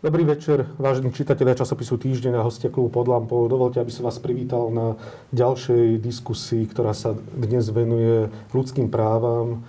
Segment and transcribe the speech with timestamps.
[0.00, 3.44] Dobrý večer, vážení čitatelia časopisu Týždeň a hostia klubu pod lampou.
[3.52, 4.96] Dovolte, aby som vás privítal na
[5.36, 9.60] ďalšej diskusii, ktorá sa dnes venuje ľudským právam,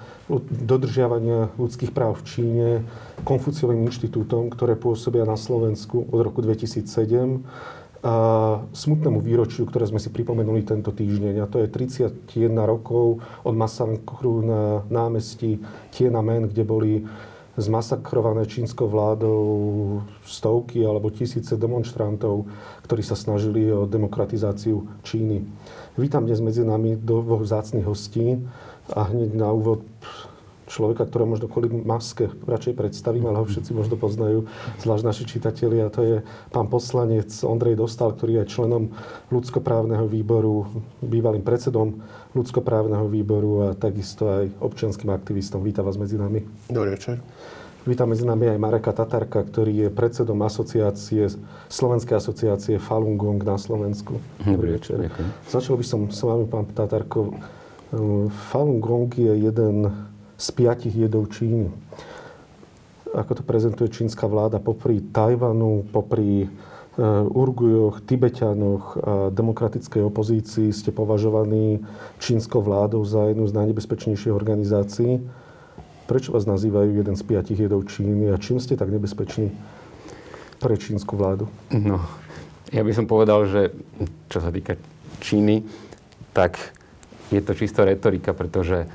[0.48, 2.68] dodržiavania ľudských práv v Číne,
[3.28, 8.16] Konfuciovým inštitútom, ktoré pôsobia na Slovensku od roku 2007 a
[8.72, 11.44] smutnému výročiu, ktoré sme si pripomenuli tento týždeň.
[11.44, 15.60] A to je 31 rokov od masakru na námestí
[15.92, 17.04] Tiananmen, kde boli
[17.58, 19.44] zmasakrované čínskou vládou
[20.24, 22.48] stovky alebo tisíce demonstrantov,
[22.88, 25.44] ktorí sa snažili o demokratizáciu Číny.
[26.00, 28.40] Vítam dnes medzi nami dvoch vzácných hostí
[28.96, 29.84] a hneď na úvod
[30.72, 34.48] človeka, ktorého možno kvôli maske radšej predstavím, ale ho všetci možno poznajú,
[34.80, 35.92] zvlášť naši čitatelia.
[35.92, 36.18] To je
[36.56, 38.96] pán poslanec Ondrej Dostal, ktorý je členom
[39.28, 40.72] ľudskoprávneho výboru,
[41.04, 42.00] bývalým predsedom
[42.32, 45.60] ľudskoprávneho výboru a takisto aj občianským aktivistom.
[45.60, 46.40] Vítam vás medzi nami.
[46.72, 47.20] Dobrý večer.
[47.82, 51.34] Vítam medzi nami aj Mareka Tatarka, ktorý je predsedom asociácie,
[51.66, 54.22] Slovenskej asociácie Falun Gong na Slovensku.
[54.46, 55.02] Dobrý večer.
[55.02, 55.30] Ďakujem.
[55.50, 57.34] Začal by som s vami, pán Tatarko.
[58.54, 59.90] Falun Gong je jeden
[60.42, 61.70] z piatich jedov Číny.
[63.14, 66.50] Ako to prezentuje čínska vláda, popri Tajvanu, popri e,
[67.28, 71.84] Urgujoch, Tibetianoch a demokratickej opozícii ste považovaní
[72.18, 75.22] čínskou vládou za jednu z najnebezpečnejších organizácií.
[76.08, 79.52] Prečo vás nazývajú jeden z piatich jedov Číny a čím ste tak nebezpeční
[80.58, 81.52] pre čínsku vládu?
[81.70, 82.02] No,
[82.72, 83.76] ja by som povedal, že
[84.32, 84.80] čo sa týka
[85.20, 85.68] Číny,
[86.32, 86.58] tak
[87.28, 88.88] je to čisto retorika, pretože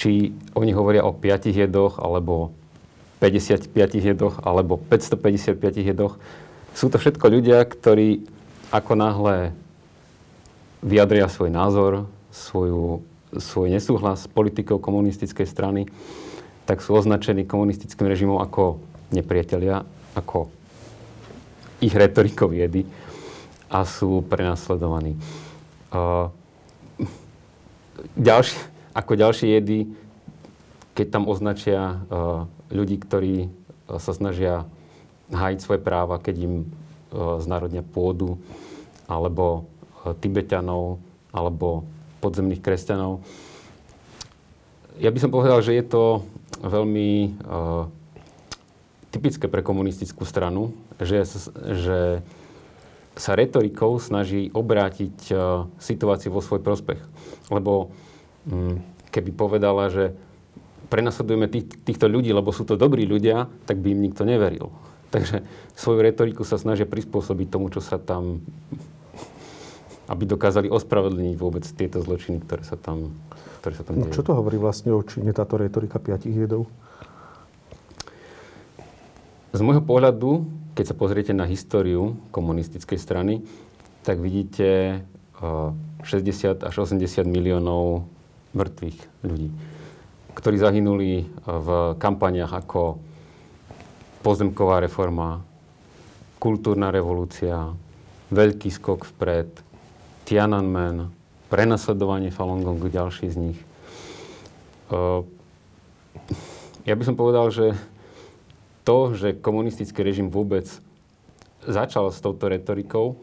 [0.00, 2.56] či oni hovoria o 5 jedoch, alebo
[3.20, 3.68] 55
[4.00, 6.16] jedoch, alebo 555 jedoch.
[6.72, 8.24] Sú to všetko ľudia, ktorí
[8.72, 9.52] ako náhle
[10.80, 11.92] vyjadria svoj názor,
[12.32, 13.04] svoju,
[13.36, 15.84] svoj nesúhlas s politikou komunistickej strany,
[16.64, 18.80] tak sú označení komunistickým režimom ako
[19.12, 19.84] nepriatelia,
[20.16, 20.48] ako
[21.84, 22.88] ich retorikou jedy
[23.68, 25.20] a sú prenasledovaní.
[25.92, 26.32] Uh,
[28.16, 28.56] ďalší,
[29.00, 29.88] ako ďalšie jedy,
[30.92, 34.68] keď tam označia uh, ľudí, ktorí uh, sa snažia
[35.32, 38.36] hájiť svoje práva, keď im uh, znárodnia pôdu,
[39.08, 39.66] alebo
[40.22, 41.02] Tibetanov,
[41.34, 41.84] alebo
[42.24, 43.20] podzemných kresťanov.
[44.96, 46.24] Ja by som povedal, že je to
[46.60, 47.36] veľmi
[49.12, 51.24] typické pre komunistickú stranu, že,
[51.74, 51.98] že
[53.12, 55.32] sa retorikou snaží obrátiť
[55.76, 57.00] situáciu vo svoj prospech.
[57.52, 57.92] Lebo
[59.10, 60.14] keby povedala, že
[60.90, 64.74] prenasledujeme tých, týchto ľudí, lebo sú to dobrí ľudia, tak by im nikto neveril.
[65.10, 65.42] Takže
[65.74, 68.42] svoju retoriku sa snažia prispôsobiť tomu, čo sa tam
[70.10, 73.14] aby dokázali ospravedlniť vôbec tieto zločiny, ktoré sa tam,
[73.62, 76.66] ktoré sa tam no, Čo to hovorí vlastne o Číne, táto retorika piatich jedov?
[79.54, 83.46] Z môjho pohľadu, keď sa pozriete na históriu komunistickej strany,
[84.02, 85.02] tak vidíte
[85.38, 88.10] 60 eh, až 80 miliónov
[88.50, 89.48] mŕtvych ľudí,
[90.34, 91.68] ktorí zahynuli v
[91.98, 92.98] kampaniach ako
[94.20, 95.40] pozemková reforma,
[96.40, 97.72] kultúrna revolúcia,
[98.32, 99.48] veľký skok vpred,
[100.24, 101.10] Tiananmen,
[101.50, 103.60] prenasledovanie Falun Gongu, ďalší z nich.
[106.86, 107.74] Ja by som povedal, že
[108.86, 110.66] to, že komunistický režim vôbec
[111.66, 113.20] začal s touto retorikou,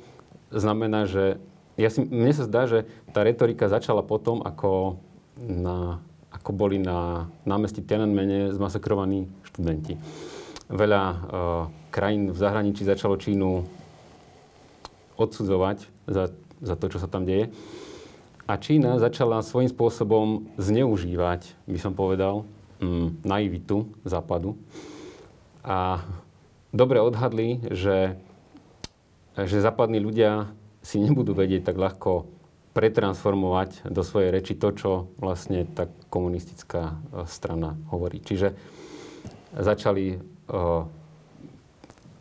[0.54, 1.42] znamená, že
[1.78, 4.98] ja si, mne sa zdá, že tá retorika začala potom, ako
[5.42, 6.02] na,
[6.34, 9.98] ako boli na námestí Tiananmene zmasakrovaní študenti.
[10.68, 11.18] Veľa uh,
[11.94, 13.64] krajín v zahraničí začalo Čínu
[15.18, 16.30] odsudzovať za,
[16.62, 17.50] za to, čo sa tam deje.
[18.48, 22.48] A Čína začala svojím spôsobom zneužívať, by som povedal,
[22.80, 24.56] mm, naivitu západu.
[25.68, 26.00] A
[26.72, 28.16] dobre odhadli, že,
[29.36, 30.48] že západní ľudia
[30.80, 32.37] si nebudú vedieť tak ľahko
[32.78, 38.22] pretransformovať do svojej reči to, čo vlastne tá komunistická e, strana hovorí.
[38.22, 38.54] Čiže
[39.58, 40.86] začali uh,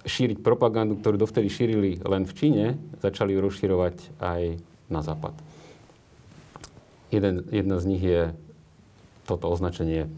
[0.07, 2.67] šíriť propagandu, ktorú dovtedy šírili len v Číne,
[3.03, 4.57] začali ju rozširovať aj
[4.89, 5.35] na západ.
[7.13, 8.33] Jeden, jedna z nich je
[9.29, 10.09] toto označenie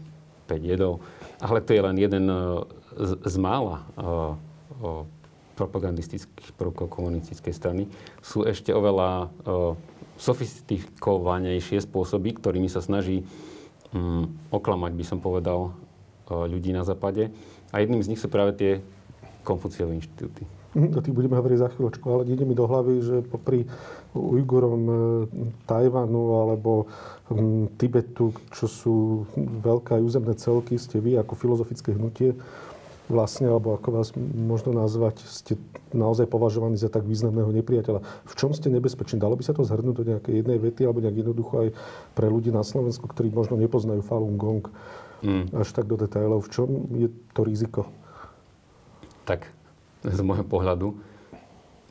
[0.47, 1.03] 5 jedov,
[1.41, 2.63] ale to je len jeden uh,
[2.95, 3.83] z, z mála
[5.59, 7.83] propagandistických prvkov komunistickej strany.
[8.23, 9.27] Sú ešte oveľa
[10.19, 13.23] sofistikovanejšie spôsoby, ktorými sa snaží
[13.95, 17.31] um, oklamať, by som povedal, uh, ľudí na západe.
[17.71, 18.71] A jedným z nich sú práve tie
[19.47, 20.43] Konfuciové inštitúty.
[20.77, 23.65] Mhm, o tých budeme hovoriť za chvíľočku, ale ide mi do hlavy, že popri
[24.13, 24.95] Ujgurom e,
[25.65, 26.85] Tajvanu alebo
[27.81, 28.95] Tibetu, čo sú
[29.37, 32.37] veľké územné celky, ste vy ako filozofické hnutie
[33.09, 35.57] vlastne, alebo ako vás možno nazvať, ste
[35.91, 38.05] naozaj považovaní za tak významného nepriateľa.
[38.05, 39.17] V čom ste nebezpeční?
[39.17, 41.69] Dalo by sa to zhrnúť do nejakej jednej vety, alebo nejak jednoducho aj
[42.13, 44.69] pre ľudí na Slovensku, ktorí možno nepoznajú Falun Gong
[45.25, 45.57] mm.
[45.57, 46.45] až tak do detailov.
[46.45, 47.89] V čom je to riziko?
[49.25, 49.49] Tak,
[50.05, 50.93] z môjho pohľadu.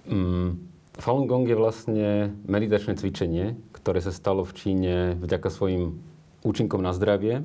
[0.06, 0.62] Mm,
[1.02, 2.08] Falun Gong je vlastne
[2.46, 5.98] meditačné cvičenie, ktoré sa stalo v Číne vďaka svojim
[6.46, 7.42] účinkom na zdravie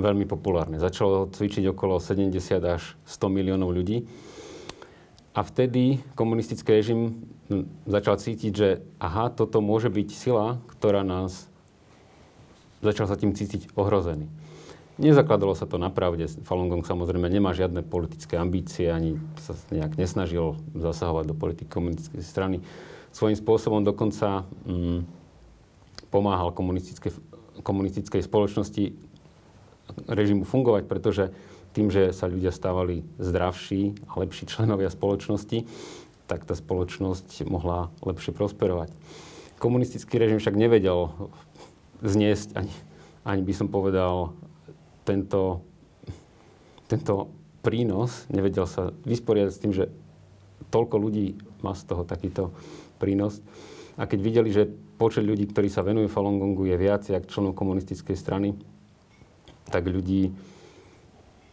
[0.00, 0.80] veľmi populárne.
[0.80, 2.32] Začalo cvičiť okolo 70
[2.64, 4.08] až 100 miliónov ľudí.
[5.30, 8.68] A vtedy komunistický režim hm, začal cítiť, že
[8.98, 11.46] aha, toto môže byť sila, ktorá nás
[12.80, 14.26] začal sa tým cítiť ohrozený.
[15.00, 16.28] Nezakladalo sa to na pravde.
[16.44, 22.20] Falun Gong samozrejme nemá žiadne politické ambície, ani sa nejak nesnažil zasahovať do politiky komunistickej
[22.20, 22.56] strany.
[23.08, 25.08] Svojím spôsobom dokonca hm,
[26.12, 27.16] pomáhal komunistickej,
[27.64, 28.92] komunistickej spoločnosti
[30.08, 31.24] režimu fungovať, pretože
[31.70, 35.66] tým, že sa ľudia stávali zdravší a lepší členovia spoločnosti,
[36.26, 38.90] tak tá spoločnosť mohla lepšie prosperovať.
[39.58, 41.10] Komunistický režim však nevedel
[42.00, 42.74] zniesť, ani,
[43.26, 44.34] ani by som povedal,
[45.04, 45.62] tento,
[46.86, 47.28] tento
[47.60, 49.90] prínos, nevedel sa vysporiadať s tým, že
[50.70, 52.54] toľko ľudí má z toho takýto
[53.02, 53.42] prínos.
[54.00, 57.52] A keď videli, že počet ľudí, ktorí sa venujú Falun Gongu, je viac ako členov
[57.58, 58.56] komunistickej strany,
[59.70, 60.34] tak ľudí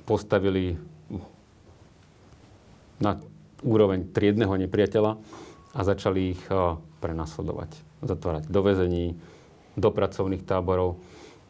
[0.09, 0.75] postavili
[2.97, 3.21] na
[3.61, 5.11] úroveň triedneho nepriateľa
[5.77, 7.71] a začali ich eh, prenasledovať,
[8.01, 9.05] zatvárať do väzení,
[9.77, 10.97] do pracovných táborov.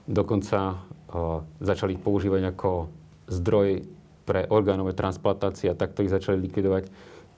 [0.07, 2.91] Dokonca eh, začali ich používať ako
[3.31, 3.87] zdroj
[4.27, 6.91] pre orgánové transplantácie a takto ich začali likvidovať.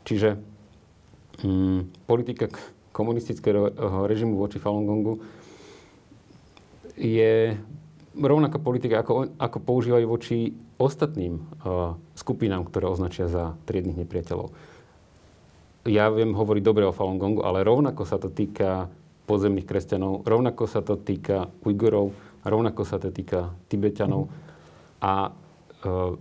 [0.09, 0.41] Čiže
[1.45, 2.49] hm, politika
[2.89, 3.77] komunistického
[4.09, 5.21] režimu voči Falun Gongu
[6.97, 7.53] je
[8.15, 10.37] rovnaká politika, ako, ako používajú voči
[10.81, 14.49] ostatným uh, skupinám, ktoré označia za triednych nepriateľov.
[15.87, 18.91] Ja viem hovoriť dobre o Falun Gongu, ale rovnako sa to týka
[19.25, 22.13] podzemných kresťanov, rovnako sa to týka Ujgurov,
[22.45, 24.29] rovnako sa to týka Tibetanov.
[24.99, 26.17] A uh,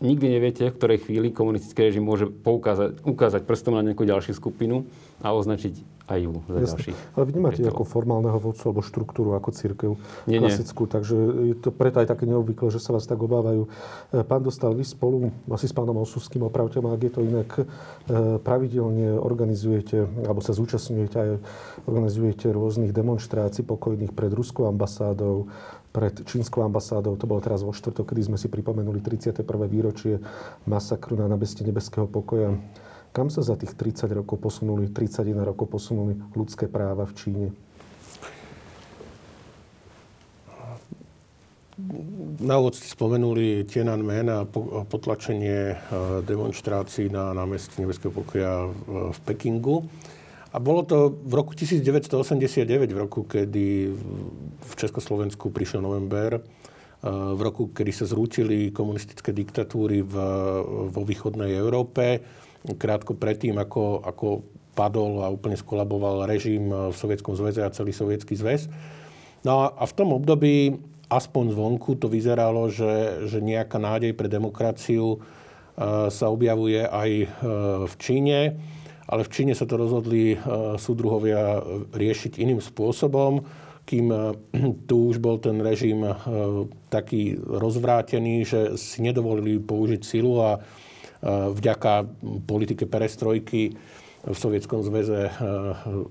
[0.00, 4.88] nikdy neviete, v ktorej chvíli komunistický režim môže poukázať, ukázať prstom na nejakú ďalšiu skupinu
[5.20, 6.66] a označiť aj ju za Jasne.
[6.74, 6.96] ďalších.
[7.14, 9.90] Ale vnímate ako formálneho vodcu alebo štruktúru ako církev
[10.26, 10.92] nie, klasickú, nie.
[10.92, 11.16] takže
[11.54, 13.70] je to preto aj také neobvyklé, že sa vás tak obávajú.
[14.10, 17.50] E, pán Dostal, vy spolu asi s pánom Osuským, opravte ma, ak je to inak,
[17.54, 17.64] e,
[18.42, 21.30] pravidelne organizujete, alebo sa zúčastňujete aj
[21.86, 25.46] organizujete rôznych demonstrácií pokojných pred ruskou ambasádou,
[25.90, 27.18] pred čínskou ambasádou.
[27.18, 29.46] To bolo teraz vo štvrtok, kedy sme si pripomenuli 31.
[29.66, 30.22] výročie
[30.66, 32.54] masakru na nábeste nebeského pokoja.
[33.10, 37.46] Kam sa za tých 30 rokov posunuli, 31 rokov posunuli ľudské práva v Číne?
[42.40, 44.46] Na úvod ste spomenuli Tiananmen a
[44.86, 45.76] potlačenie e,
[46.22, 49.90] demonstrácií na námestí Nebeského pokoja v Pekingu.
[50.54, 53.90] A bolo to v roku 1989, v roku, kedy
[54.60, 56.42] v Československu prišiel november, e,
[57.10, 60.14] v roku, kedy sa zrútili komunistické diktatúry v,
[60.94, 62.22] vo východnej Európe
[62.76, 64.26] krátko predtým, ako, ako
[64.76, 68.70] padol a úplne skolaboval režim v Sovietskom zväze a celý Sovietský zväz.
[69.44, 70.76] No a v tom období,
[71.08, 75.18] aspoň zvonku, to vyzeralo, že, že nejaká nádej pre demokraciu e,
[76.12, 77.26] sa objavuje aj e,
[77.88, 78.38] v Číne,
[79.10, 80.38] ale v Číne sa to rozhodli e,
[80.76, 83.42] súdruhovia riešiť iným spôsobom,
[83.88, 84.12] kým
[84.88, 86.04] tu už bol ten režim
[86.92, 90.60] taký rozvrátený, že si nedovolili použiť silu a
[91.26, 92.08] vďaka
[92.48, 93.76] politike perestrojky
[94.20, 95.32] v Sovietskom zväze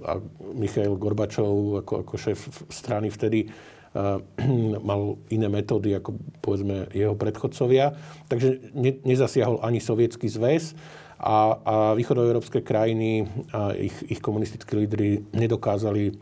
[0.05, 0.13] a
[0.53, 2.39] Michail Gorbačov ako, ako šéf
[2.69, 3.49] strany vtedy
[4.89, 7.93] mal iné metódy ako povedzme jeho predchodcovia.
[8.29, 10.77] Takže ne, nezasiahol ani Sovietský zväz
[11.17, 16.13] a, a východoeurópske krajiny a ich, ich komunistickí lídry nedokázali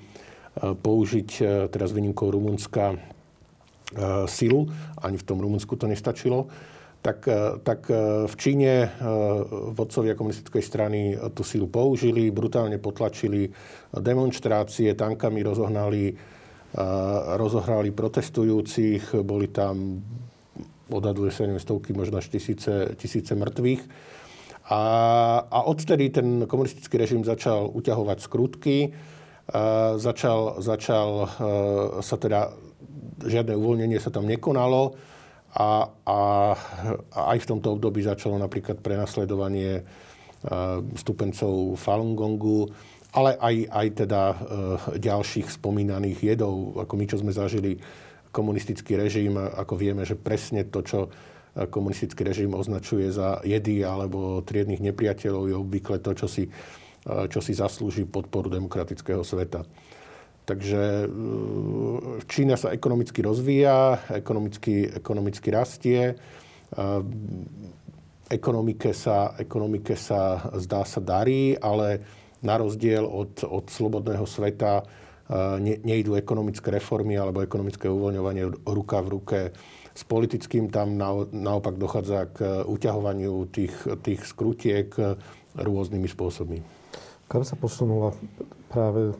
[0.58, 1.30] použiť,
[1.70, 2.98] teraz výnimkou Rumunska,
[4.28, 4.68] silu.
[5.00, 6.50] Ani v tom Rumunsku to nestačilo
[7.08, 8.88] tak, e, tak e, v Číne e,
[9.72, 13.48] vodcovia komunistickej strany tú sílu použili, brutálne potlačili
[13.96, 16.12] demonstrácie, tankami rozohnali,
[17.40, 20.04] rozohrali protestujúcich, boli tam,
[20.92, 23.82] odhaduje sa neviem, stovky, možno až tisíce, tisíce mŕtvych.
[24.68, 24.82] A,
[25.48, 28.92] a odtedy ten komunistický režim začal uťahovať skrutky,
[29.96, 31.32] začal, začal
[32.04, 32.52] sa teda,
[33.24, 35.00] žiadne uvoľnenie sa tam nekonalo,
[35.56, 36.20] a, a,
[37.14, 39.84] aj v tomto období začalo napríklad prenasledovanie e,
[41.00, 42.68] stupencov Falun Gongu,
[43.16, 44.36] ale aj, aj teda e,
[45.00, 47.80] ďalších spomínaných jedov, ako my, čo sme zažili
[48.30, 51.00] komunistický režim, ako vieme, že presne to, čo
[51.66, 56.46] komunistický režim označuje za jedy alebo triednych nepriateľov, je obvykle to, čo si,
[57.08, 59.66] čo si zaslúži podporu demokratického sveta.
[60.48, 61.12] Takže
[62.24, 66.16] Čína sa ekonomicky rozvíja, ekonomicky, ekonomicky rastie,
[68.32, 72.00] ekonomike sa, ekonomike sa zdá sa darí, ale
[72.40, 74.88] na rozdiel od, od slobodného sveta
[75.60, 79.40] ne, nejdú ekonomické reformy alebo ekonomické uvoľňovanie ruka v ruke
[79.92, 80.72] s politickým.
[80.72, 80.96] Tam
[81.36, 84.96] naopak dochádza k uťahovaniu tých, tých skrutiek
[85.60, 86.64] rôznymi spôsobmi.
[87.28, 88.16] Kam sa posunula
[88.72, 89.12] práve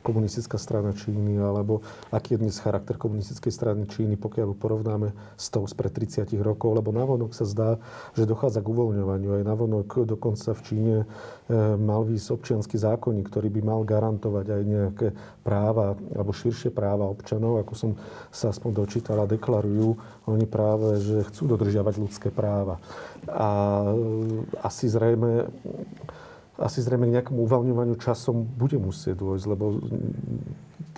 [0.00, 5.52] komunistická strana Číny, alebo aký je dnes charakter komunistickej strany Číny, pokiaľ ju porovnáme s
[5.52, 7.70] tou spred 30 rokov, lebo navonok sa zdá,
[8.16, 9.40] že dochádza k uvoľňovaniu.
[9.40, 11.06] Aj navonok dokonca v Číne e,
[11.76, 15.08] mal výsť občianský zákonník, ktorý by mal garantovať aj nejaké
[15.44, 17.90] práva, alebo širšie práva občanov, ako som
[18.32, 19.96] sa aspoň dočítala, deklarujú
[20.30, 22.80] oni práve, že chcú dodržiavať ľudské práva.
[23.28, 23.48] A
[23.84, 23.94] e,
[24.64, 25.50] asi zrejme
[26.60, 29.80] asi zrejme k nejakému uvoľňovaniu časom bude musieť dôjsť, lebo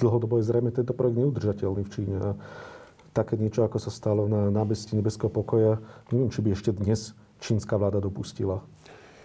[0.02, 2.16] dlhodobo je zrejme tento projekt neudržateľný v Číne.
[2.18, 2.30] A
[3.14, 5.78] také niečo, ako sa stalo na námestí Nebeského pokoja,
[6.10, 8.58] neviem, či by ešte dnes čínska vláda dopustila.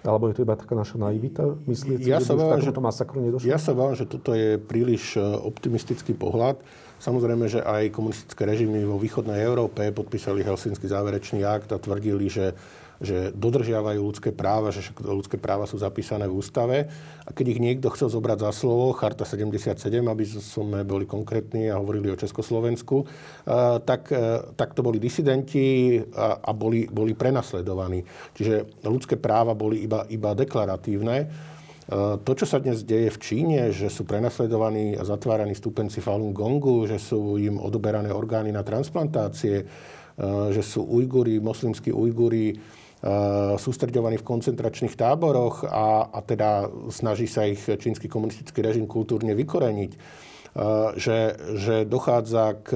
[0.05, 3.49] Alebo je to iba taká naša naivita, myslíte, ja sa vám, že, masakru nedošlo?
[3.49, 6.61] Ja sa vám, že toto je príliš e, optimistický pohľad.
[7.01, 12.53] Samozrejme, že aj komunistické režimy vo východnej Európe podpísali Helsinský záverečný akt a tvrdili, že
[12.97, 16.77] že dodržiavajú ľudské práva, že ľudské práva sú zapísané v ústave.
[17.25, 21.77] A keď ich niekto chcel zobrať za slovo, Charta 77, aby sme boli konkrétni a
[21.77, 23.05] hovorili o Československu,
[23.85, 28.01] tak, e, tak to boli disidenti a, boli, boli prenasledovaní.
[28.33, 31.17] Čiže ľudské práva boli iba, iba deklaratívne.
[31.21, 31.25] E,
[32.19, 36.83] to, čo sa dnes deje v Číne, že sú prenasledovaní a zatváraní stúpenci Falun Gongu,
[36.89, 39.65] že sú im odoberané orgány na transplantácie, e,
[40.51, 42.76] že sú Ujguri, moslimskí Ujguri
[43.61, 49.91] sústreďovaní v koncentračných táboroch a, a teda snaží sa ich čínsky komunistický režim kultúrne vykoreniť.
[50.97, 51.17] Že,
[51.53, 52.69] že dochádza k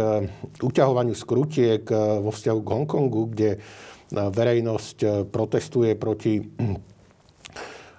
[0.62, 1.82] uťahovaniu skrutiek
[2.22, 3.58] vo vzťahu k Hongkongu, kde
[4.14, 6.46] verejnosť protestuje proti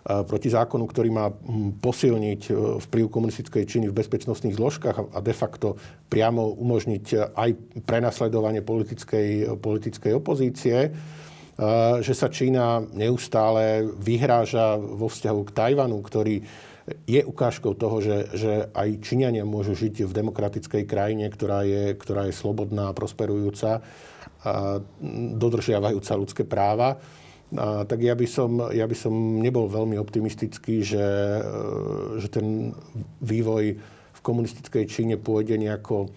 [0.03, 1.31] proti zákonu, ktorý má
[1.79, 2.51] posilniť
[2.83, 5.79] vplyv komunistickej Číny v bezpečnostných zložkách a de facto
[6.11, 7.51] priamo umožniť aj
[7.87, 10.91] prenasledovanie politickej, politickej opozície
[12.01, 16.43] že sa Čína neustále vyhráža vo vzťahu k Tajvanu, ktorý
[17.07, 22.27] je ukážkou toho, že, že aj Číňania môžu žiť v demokratickej krajine, ktorá je, ktorá
[22.27, 23.79] je slobodná a prosperujúca,
[24.43, 24.83] a
[25.39, 26.99] dodržiavajúca ľudské práva.
[27.55, 31.07] A, tak ja by, som, ja by som nebol veľmi optimistický, že,
[32.19, 32.75] že ten
[33.23, 33.79] vývoj
[34.13, 36.11] v komunistickej Číne pôjde nejako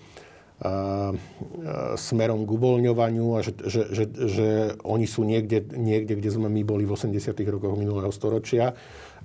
[2.00, 4.48] smerom k uvoľňovaniu a že, že, že, že
[4.88, 7.36] oni sú niekde, niekde, kde sme my boli v 80.
[7.52, 8.72] rokoch minulého storočia.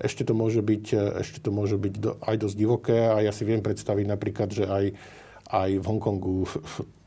[0.03, 0.85] Ešte to môže byť,
[1.23, 4.85] ešte to môže byť aj dosť divoké a ja si viem predstaviť napríklad, že aj
[5.51, 6.47] aj v Hongkongu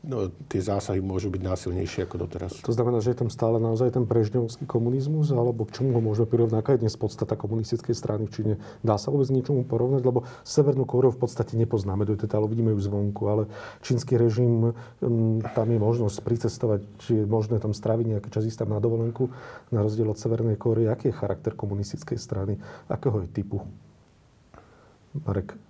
[0.04, 2.60] no, tie zásahy môžu byť násilnejšie ako doteraz.
[2.62, 6.28] To znamená, že je tam stále naozaj ten prežňovský komunizmus, alebo k čomu ho môžeme
[6.28, 6.58] prirovnať?
[6.60, 8.54] Aká je dnes podstata komunistickej strany v Číne?
[8.84, 10.02] Dá sa vôbec niečomu porovnať?
[10.04, 13.42] Lebo Severnú Kóreu v podstate nepoznáme do detailu, vidíme ju zvonku, ale
[13.80, 18.68] čínsky režim, mm, tam je možnosť pricestovať, či je možné tam stráviť nejaký čas ísť
[18.68, 19.32] tam na dovolenku,
[19.72, 20.86] na rozdiel od Severnej Kórey.
[20.86, 22.60] Aký je charakter komunistickej strany?
[22.92, 23.64] Akého je typu?
[25.24, 25.63] Marek.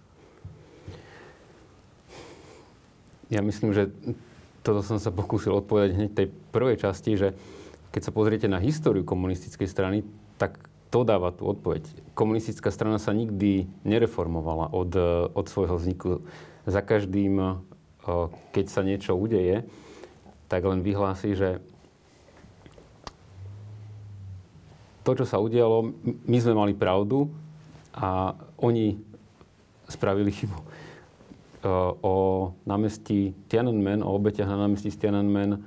[3.33, 3.93] Ja myslím, že
[4.65, 7.29] toto som sa pokúsil odpovedať hneď tej prvej časti, že
[7.93, 10.03] keď sa pozriete na históriu komunistickej strany,
[10.41, 10.57] tak
[10.89, 11.85] to dáva tú odpoveď.
[12.17, 14.95] Komunistická strana sa nikdy nereformovala od,
[15.31, 16.25] od svojho vzniku.
[16.65, 17.61] Za každým,
[18.55, 19.67] keď sa niečo udeje,
[20.47, 21.59] tak len vyhlási, že
[25.05, 25.93] to, čo sa udialo,
[26.25, 27.29] my sme mali pravdu
[27.93, 28.97] a oni
[29.87, 30.74] spravili chybu
[32.05, 32.15] o
[32.69, 35.65] námestí Tiananmen, o obetiach na námestí Tiananmen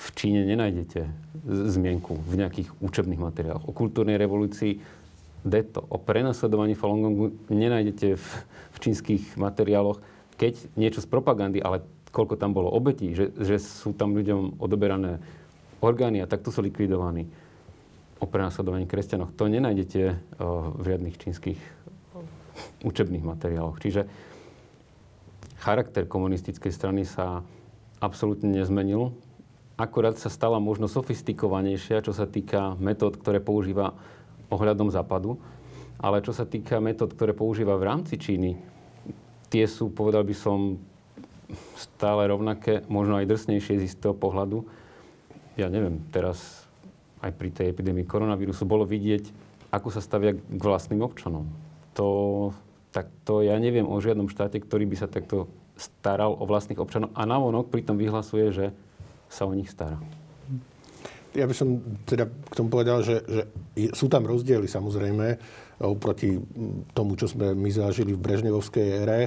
[0.00, 1.04] v Číne nenájdete
[1.44, 3.68] zmienku v nejakých učebných materiáloch.
[3.68, 4.80] O kultúrnej revolúcii
[5.44, 5.84] deto.
[5.92, 10.00] O prenasledovaní Falun Gongu nenájdete v, v čínskych materiáloch.
[10.40, 11.84] Keď niečo z propagandy, ale
[12.16, 15.20] koľko tam bolo obetí, že, že sú tam ľuďom odoberané
[15.84, 17.28] orgány a takto sú likvidovaní
[18.20, 19.32] o prenasledovaní kresťanov.
[19.36, 20.00] To nenájdete
[20.76, 21.60] v riadnych čínskych
[22.84, 23.80] učebných materiáloch.
[23.80, 24.04] Čiže
[25.60, 27.44] charakter komunistickej strany sa
[28.00, 29.12] absolútne nezmenil.
[29.76, 33.92] Akorát sa stala možno sofistikovanejšia, čo sa týka metód, ktoré používa
[34.48, 35.36] ohľadom západu.
[36.00, 38.56] Ale čo sa týka metód, ktoré používa v rámci Číny,
[39.52, 40.80] tie sú, povedal by som,
[41.76, 44.64] stále rovnaké, možno aj drsnejšie z istého pohľadu.
[45.58, 46.64] ja neviem, teraz
[47.20, 49.28] aj pri tej epidémii koronavírusu bolo vidieť,
[49.68, 51.44] ako sa stavia k vlastným občanom.
[51.98, 52.06] To,
[52.90, 55.46] tak to ja neviem o žiadnom štáte, ktorý by sa takto
[55.78, 58.66] staral o vlastných občanov a navonok pritom vyhlasuje, že
[59.30, 59.96] sa o nich stará.
[61.30, 63.42] Ja by som teda k tomu povedal, že, že
[63.94, 65.38] sú tam rozdiely samozrejme
[65.86, 66.34] oproti
[66.90, 69.20] tomu, čo sme my zažili v Brežnevovskej ére,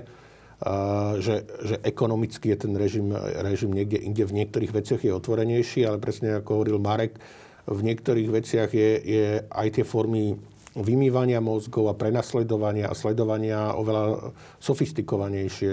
[1.24, 3.08] že, že ekonomicky je ten režim,
[3.40, 7.18] režim niekde inde v niektorých veciach je otvorenejší, ale presne ako hovoril Marek,
[7.64, 10.36] v niektorých veciach je, je aj tie formy
[10.74, 15.72] vymývania mozgov a prenasledovania a sledovania oveľa sofistikovanejšie.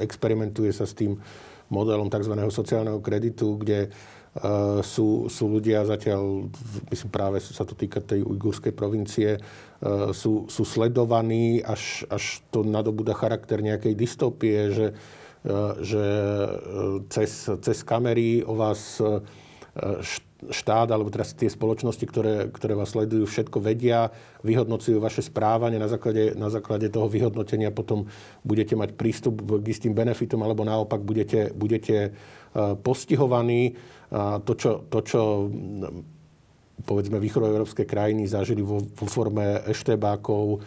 [0.00, 1.20] Experimentuje sa s tým
[1.68, 2.32] modelom tzv.
[2.48, 3.92] sociálneho kreditu, kde
[4.38, 6.46] Uh, sú, sú ľudia zatiaľ,
[6.92, 12.62] myslím práve sa to týka tej ujgurskej provincie, uh, sú, sú sledovaní, až, až to
[12.62, 14.86] nadobúda charakter nejakej dystopie, že,
[15.42, 16.04] uh, že
[17.10, 19.00] cez, cez kamery o vás
[20.38, 24.14] štát, alebo teraz tie spoločnosti, ktoré, ktoré vás sledujú, všetko vedia,
[24.46, 28.06] vyhodnocujú vaše správanie, na základe, na základe toho vyhodnotenia potom
[28.46, 32.14] budete mať prístup k istým benefitom, alebo naopak budete, budete
[32.86, 33.74] postihovaní.
[34.14, 35.20] To, čo, to, čo
[36.86, 40.62] povedzme východoeurópske krajiny zažili vo, vo forme eštebákov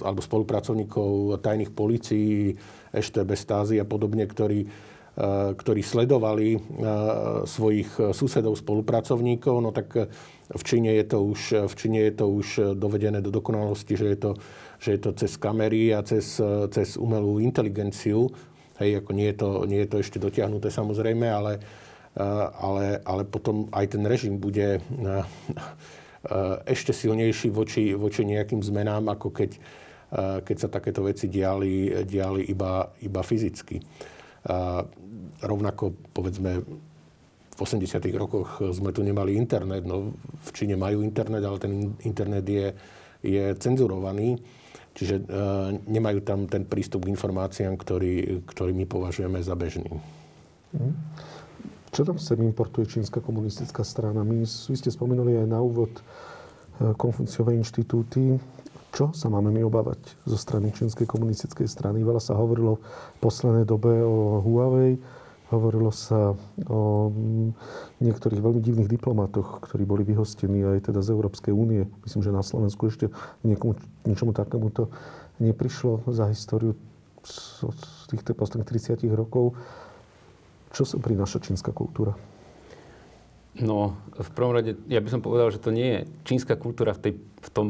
[0.00, 2.54] alebo spolupracovníkov tajných policií,
[2.94, 4.64] eštebe, stázy a podobne, ktorí
[5.52, 6.60] ktorí sledovali eh,
[7.44, 10.08] svojich susedov, spolupracovníkov, no tak eh,
[10.52, 14.18] v Číne je to už, v Číne je to už dovedené do dokonalosti, že je
[14.20, 14.30] to,
[14.80, 16.36] že je to cez kamery a cez,
[16.68, 18.28] cez umelú inteligenciu.
[18.76, 21.56] Hej, ako nie je, to, nie je to ešte dotiahnuté samozrejme, ale,
[22.60, 24.84] ale, ale potom aj ten režim bude
[26.68, 29.50] ešte silnejší voči, voči nejakým zmenám, ako keď,
[30.44, 33.80] keď sa takéto veci diali, diali iba, iba fyzicky.
[34.48, 34.82] A
[35.42, 36.62] rovnako, povedzme,
[37.52, 38.00] v 80.
[38.16, 39.84] rokoch sme tu nemali internet.
[39.84, 42.66] No, v Číne majú internet, ale ten internet je,
[43.22, 44.40] je cenzurovaný.
[44.92, 45.22] Čiže e,
[45.88, 49.88] nemajú tam ten prístup k informáciám, ktorý, ktorý my považujeme za bežný.
[50.76, 50.92] Mhm.
[51.92, 54.24] Čo tam sem importuje čínska komunistická strana?
[54.24, 56.02] My, vy ste spomenuli aj na úvod e,
[56.96, 58.40] Konfuciové inštitúty.
[58.92, 62.04] Čo sa máme my obávať zo strany čínskej komunistickej strany?
[62.04, 62.76] Veľa sa hovorilo
[63.16, 65.00] v poslednej dobe o Huawei,
[65.48, 66.36] hovorilo sa
[66.68, 67.08] o
[68.04, 71.88] niektorých veľmi divných diplomatoch, ktorí boli vyhostení aj teda z Európskej únie.
[72.04, 73.08] Myslím, že na Slovensku ešte
[73.48, 74.92] niekomu, ničomu takémuto
[75.40, 76.76] neprišlo za históriu
[77.24, 77.64] z
[78.12, 78.68] týchto posledných
[79.00, 79.56] 30 rokov.
[80.72, 82.12] Čo sa prináša čínska kultúra?
[83.56, 87.00] No, v prvom rade, ja by som povedal, že to nie je čínska kultúra v,
[87.08, 87.66] tej, v tom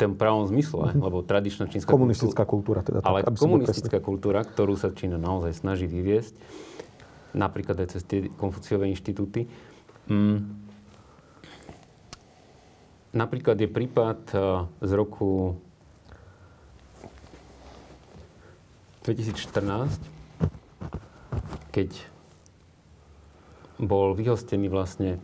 [0.00, 1.04] tom pravom zmysle, mm-hmm.
[1.04, 2.80] lebo tradičná čínska komunistická kultúra.
[2.80, 6.32] Teda ale tak, komunistická kultúra, ktorú sa Čína naozaj snaží vyviesť,
[7.36, 9.44] napríklad aj cez tie konfuciové inštitúty.
[10.08, 10.48] Mm,
[13.12, 15.60] napríklad je prípad uh, z roku
[19.04, 20.00] 2014,
[21.70, 21.90] keď
[23.80, 25.20] bol vyhostený vlastne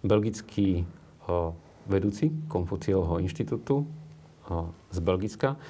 [0.00, 0.88] belgický
[1.28, 1.52] uh,
[1.88, 3.88] vedúci Konfuciovho inštitútu,
[4.88, 5.60] z Belgicka,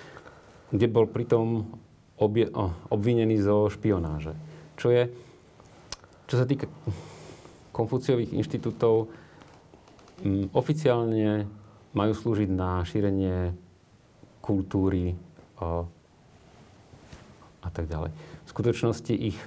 [0.71, 1.67] kde bol pritom
[2.19, 2.47] obie,
[2.91, 4.35] obvinený zo špionáže.
[4.79, 5.11] Čo je,
[6.31, 6.71] čo sa týka
[7.75, 9.11] Konfuciových inštitútov,
[10.51, 11.47] oficiálne
[11.95, 13.55] majú slúžiť na šírenie
[14.43, 15.15] kultúry
[15.59, 15.87] a
[17.71, 18.11] tak ďalej.
[18.15, 19.39] V skutočnosti ich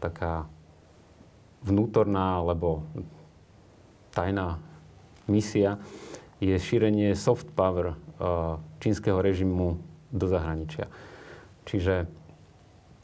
[0.00, 0.44] taká
[1.64, 2.84] vnútorná alebo
[4.12, 4.60] tajná
[5.24, 5.80] misia
[6.44, 7.96] je šírenie soft power
[8.78, 9.80] čínskeho režimu
[10.14, 10.86] do zahraničia.
[11.66, 12.06] Čiže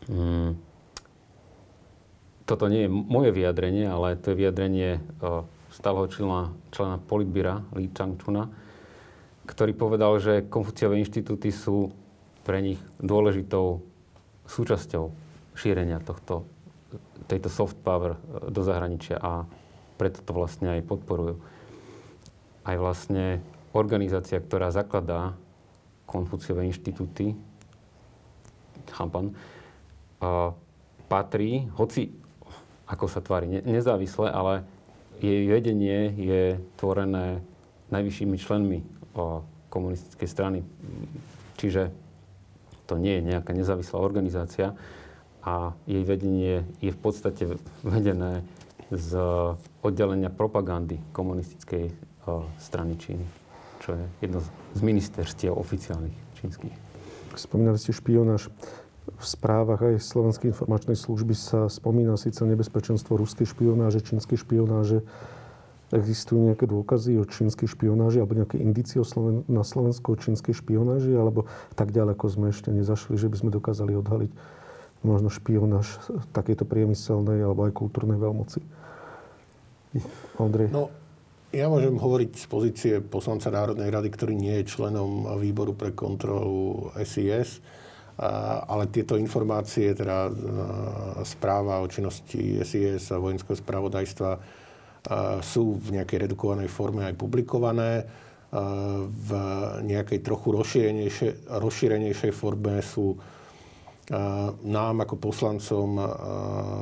[0.06, 0.50] mm,
[2.46, 7.90] toto nie je moje vyjadrenie, ale to je vyjadrenie uh, stáleho člena, člena Politbira Li
[7.90, 8.50] Changchuna,
[9.46, 11.94] ktorý povedal, že Konfuciové inštitúty sú
[12.42, 13.82] pre nich dôležitou
[14.50, 15.14] súčasťou
[15.54, 16.46] šírenia tohto,
[17.30, 19.46] tejto soft power eh, do zahraničia a
[19.94, 21.38] preto to vlastne aj podporujú.
[22.64, 25.38] Aj vlastne organizácia, ktorá zakladá
[26.10, 27.38] Konfuciové inštitúty,
[28.90, 29.30] chápam,
[31.06, 32.10] patrí, hoci
[32.90, 34.66] ako sa tvári, ne, nezávisle, ale
[35.22, 36.42] jej vedenie je
[36.74, 37.38] tvorené
[37.94, 38.82] najvyššími členmi
[39.70, 40.58] komunistickej strany.
[41.54, 41.94] Čiže
[42.90, 44.74] to nie je nejaká nezávislá organizácia
[45.46, 47.46] a jej vedenie je v podstate
[47.86, 48.42] vedené
[48.90, 49.14] z
[49.86, 51.94] oddelenia propagandy komunistickej
[52.58, 53.39] strany Číny
[53.80, 54.44] čo je jedno
[54.76, 56.74] z ministerstiev oficiálnych čínskych.
[57.34, 58.52] Spomínali ste špionáž.
[59.10, 65.02] V správach aj Slovenskej informačnej služby sa spomína síce nebezpečenstvo ruskej špionáže, čínskej špionáže.
[65.90, 69.02] Existujú nejaké dôkazy o čínskej špionáži alebo nejaké indície
[69.50, 73.98] na Slovensku o čínskej špionáži alebo tak ďaleko sme ešte nezašli, že by sme dokázali
[73.98, 74.30] odhaliť
[75.02, 75.90] možno špionáž
[76.30, 78.62] takéto priemyselnej alebo aj kultúrnej veľmoci.
[80.38, 80.70] Ondrej.
[80.70, 80.94] No,
[81.50, 86.90] ja môžem hovoriť z pozície poslanca Národnej rady, ktorý nie je členom výboru pre kontrolu
[87.02, 87.58] SIS,
[88.70, 90.30] ale tieto informácie, teda
[91.26, 94.30] správa o činnosti SIS a vojenského spravodajstva
[95.40, 98.04] sú v nejakej redukovanej forme aj publikované.
[99.06, 99.30] V
[99.86, 100.54] nejakej trochu
[101.48, 103.14] rozšírenejšej forme sú
[104.66, 106.02] nám ako poslancom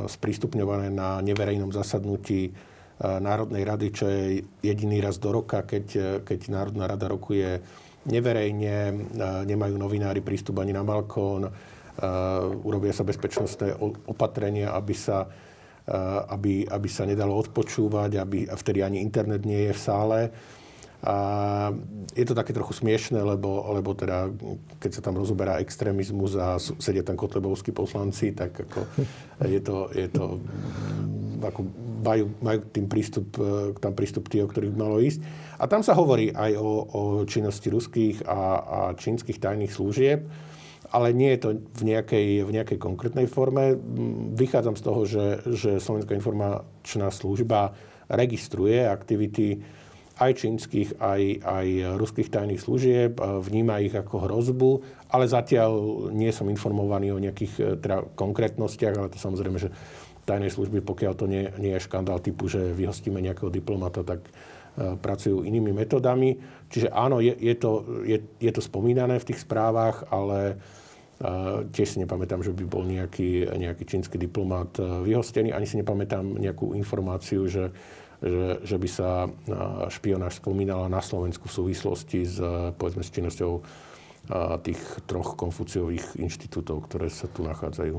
[0.08, 2.52] sprístupňované na neverejnom zasadnutí
[2.98, 7.62] Národnej rady, čo je jediný raz do roka, keď, keď Národná rada rokuje
[8.10, 8.90] neverejne,
[9.46, 11.46] nemajú novinári prístup ani na balkón,
[12.66, 15.30] urobia sa bezpečnostné opatrenia, aby sa
[15.88, 20.18] Eh, aby, aby sa nedalo odpočúvať, aby, a vtedy ani internet nie je v sále.
[21.00, 21.16] A
[22.12, 24.28] je to také trochu smiešne, lebo, lebo teda,
[24.84, 28.84] keď sa tam rozoberá extrémizmus a sedia tam kotlebovskí poslanci, tak ako
[29.48, 30.36] je to, je to
[31.40, 31.64] ako
[31.98, 35.20] majú, majú tým prístup, eh, tam prístup tí, o ktorých malo ísť.
[35.58, 40.22] A tam sa hovorí aj o, o činnosti ruských a, a čínskych tajných služieb
[40.88, 43.76] ale nie je to v nejakej, v nejakej konkrétnej forme.
[44.32, 47.76] Vychádzam z toho, že, že Slovenská informačná služba
[48.08, 49.60] registruje aktivity
[50.18, 54.70] aj čínskych, aj, aj ruských tajných služieb, vníma ich ako hrozbu,
[55.14, 55.70] ale zatiaľ
[56.10, 59.70] nie som informovaný o nejakých e, teda, konkrétnostiach, ale to samozrejme, že
[60.28, 65.00] tajnej služby, pokiaľ to nie, nie je škandál typu, že vyhostíme nejakého diplomata, tak uh,
[65.00, 66.36] pracujú inými metodami.
[66.68, 70.60] Čiže áno, je, je, to, je, je to spomínané v tých správach, ale
[71.18, 75.50] a tiež si nepamätám, že by bol nejaký, nejaký čínsky diplomat e, vyhostený.
[75.50, 77.74] Ani si nepamätám nejakú informáciu, že,
[78.22, 79.28] že, že by sa e,
[79.90, 83.52] špionáž spomínala na Slovensku v súvislosti s, e, povedzme, s činnosťou
[84.60, 84.76] tých
[85.08, 87.96] troch konfuciových inštitútov, ktoré sa tu nachádzajú.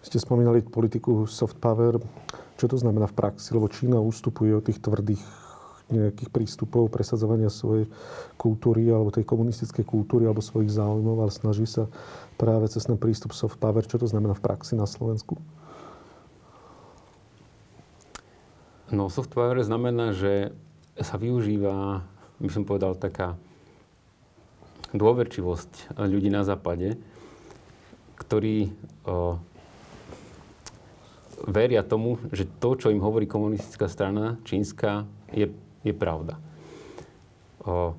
[0.00, 2.00] Ste spomínali politiku soft power.
[2.56, 3.52] Čo to znamená v praxi?
[3.52, 5.20] Lebo Čína ústupuje od tých tvrdých
[5.90, 7.90] nejakých prístupov presadzovania svojej
[8.38, 11.90] kultúry alebo tej komunistickej kultúry alebo svojich záujmov, ale snaží sa
[12.38, 13.82] práve cez ten prístup soft power.
[13.82, 15.34] Čo to znamená v praxi na Slovensku?
[18.94, 20.54] No soft power znamená, že
[20.98, 22.06] sa využíva,
[22.38, 23.34] by som povedal, taká
[24.90, 26.98] dôverčivosť ľudí na západe,
[28.18, 28.74] ktorí
[31.46, 35.48] veria tomu, že to, čo im hovorí komunistická strana čínska, je
[35.84, 36.36] je pravda.
[37.64, 37.96] O,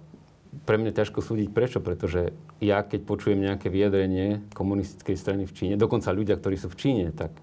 [0.67, 5.73] pre mňa ťažko súdiť prečo, pretože ja keď počujem nejaké vyjadrenie komunistickej strany v Číne,
[5.79, 7.33] dokonca ľudia, ktorí sú v Číne, tak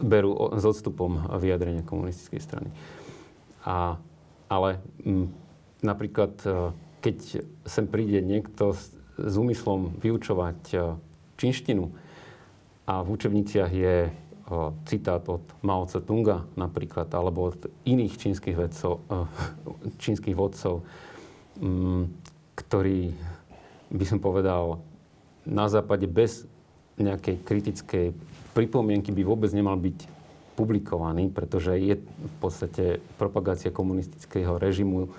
[0.00, 2.70] berú o, s odstupom vyjadrenia komunistickej strany.
[3.64, 4.00] A,
[4.48, 5.32] ale m,
[5.80, 10.76] napríklad, e, keď sem príde niekto s, s úmyslom vyučovať e,
[11.40, 11.92] čínštinu
[12.84, 13.96] a v učebniciach je
[14.88, 19.04] citát od Mao Tse-tunga napríklad, alebo od iných čínskych, vedcov,
[20.02, 20.82] čínskych vodcov,
[21.60, 22.04] mm,
[22.54, 23.14] ktorí,
[23.94, 24.80] by som povedal,
[25.44, 26.48] na západe bez
[26.96, 28.06] nejakej kritickej
[28.54, 30.14] pripomienky by vôbec nemal byť
[30.54, 35.10] publikovaný, pretože je v podstate propagácia komunistického režimu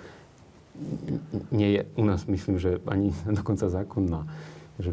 [1.52, 4.28] nie je u nás, myslím, že ani dokonca zákonná.
[4.80, 4.92] Že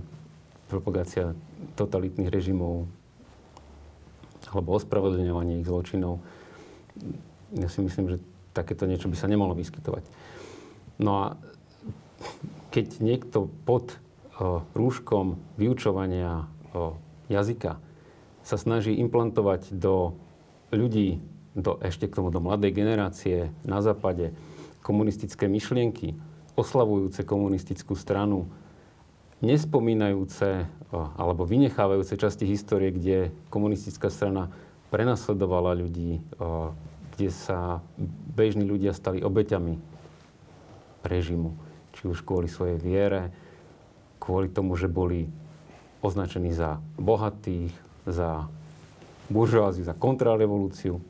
[0.71, 1.35] propagácia
[1.75, 2.87] totalitných režimov
[4.53, 6.21] alebo ospravedlňovanie ich zločinov.
[7.57, 8.17] Ja si myslím, že
[8.53, 10.05] takéto niečo by sa nemalo vyskytovať.
[11.01, 11.25] No a
[12.69, 13.97] keď niekto pod
[14.37, 16.97] o, rúškom vyučovania o,
[17.29, 17.81] jazyka
[18.45, 20.13] sa snaží implantovať do
[20.73, 21.21] ľudí,
[21.53, 24.33] do, ešte k tomu do mladej generácie na západe,
[24.81, 26.17] komunistické myšlienky,
[26.53, 28.49] oslavujúce komunistickú stranu,
[29.43, 33.17] nespomínajúce alebo vynechávajúce časti histórie, kde
[33.51, 34.47] komunistická strana
[34.87, 36.23] prenasledovala ľudí,
[37.17, 37.83] kde sa
[38.33, 39.75] bežní ľudia stali obeťami
[41.03, 41.51] režimu.
[41.93, 43.29] Či už kvôli svojej viere,
[44.17, 45.27] kvôli tomu, že boli
[45.99, 47.73] označení za bohatých,
[48.07, 48.47] za
[49.27, 51.03] buržoáziu, za kontrarevolúciu,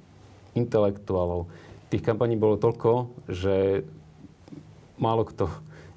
[0.57, 1.49] intelektuálov.
[1.89, 3.85] Tých kampaní bolo toľko, že
[4.97, 5.49] málo kto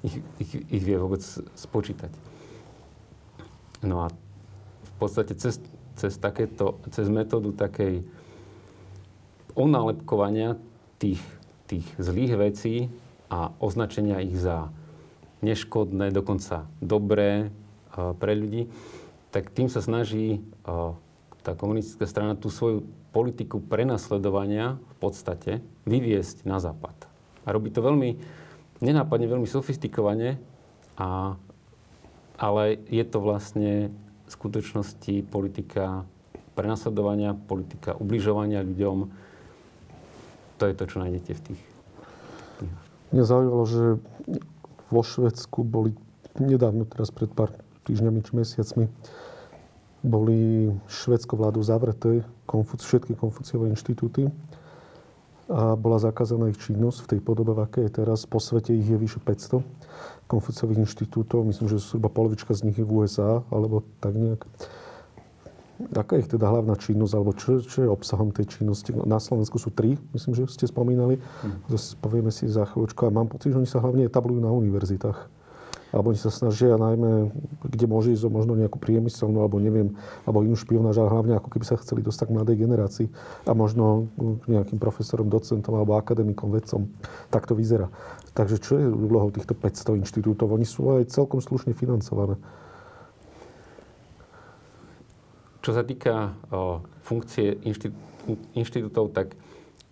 [0.03, 1.23] ich, ich, ich vie vôbec
[1.55, 2.26] spočítať.
[3.87, 5.63] No a v podstate cez,
[5.95, 8.03] cez, takéto, cez metódu takej
[9.55, 10.59] onálepkovania
[10.99, 11.23] tých,
[11.65, 12.75] tých zlých vecí
[13.31, 14.69] a označenia ich za
[15.39, 18.67] neškodné, dokonca dobré uh, pre ľudí,
[19.31, 20.91] tak tým sa snaží uh,
[21.45, 22.83] tá komunistická strana tú svoju
[23.15, 25.51] politiku prenasledovania v podstate
[25.87, 27.07] vyviesť na západ.
[27.47, 28.19] A robí to veľmi
[28.83, 30.37] nenápadne, veľmi sofistikovane,
[30.97, 31.37] a,
[32.37, 33.89] ale je to vlastne
[34.27, 36.05] v skutočnosti politika
[36.53, 38.97] prenasledovania, politika ubližovania ľuďom.
[40.57, 41.61] To je to, čo nájdete v tých
[42.61, 42.85] knihách.
[43.13, 43.83] Mňa zaujímalo, že
[44.89, 45.93] vo Švedsku boli
[46.37, 47.53] nedávno, teraz pred pár
[47.85, 48.85] týždňami či mesiacmi,
[50.05, 54.29] boli švedskou vládou zavreté konfuc- všetky konfuciové inštitúty
[55.47, 58.27] a bola zakázaná ich činnosť v tej podobe, v aké je teraz.
[58.27, 59.63] Po svete ich je vyše 500
[60.27, 61.47] konfuciových inštitútov.
[61.47, 64.43] Myslím, že zhruba polovička z nich je v USA, alebo tak nejak.
[65.93, 68.91] Aká je ich teda hlavná činnosť, alebo čo, čo je obsahom tej činnosti?
[69.07, 71.21] Na Slovensku sú tri, myslím, že ste spomínali.
[71.21, 71.69] Mm.
[71.69, 73.07] To povieme si za chvíľočku.
[73.07, 75.36] A mám pocit, že oni sa hlavne etablujú na univerzitách
[75.91, 77.31] alebo oni sa snažia najmä,
[77.63, 79.95] kde môže ísť o možno nejakú priemyselnú, alebo neviem,
[80.27, 83.07] alebo inú špionáž, ale hlavne ako keby sa chceli dostať k mladej generácii
[83.47, 86.91] a možno k nejakým profesorom, docentom alebo akademikom, vedcom.
[87.31, 87.87] Tak to vyzerá.
[88.35, 90.51] Takže čo je úlohou týchto 500 inštitútov?
[90.51, 92.37] Oni sú aj celkom slušne financované.
[95.65, 97.59] Čo sa týka o, funkcie
[98.55, 99.35] inštitútov, tak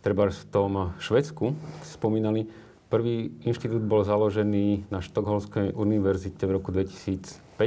[0.05, 2.47] treba v tom Švedsku, spomínali,
[2.95, 7.59] Prvý inštitút bol založený na Štokholmskej univerzite v roku 2005,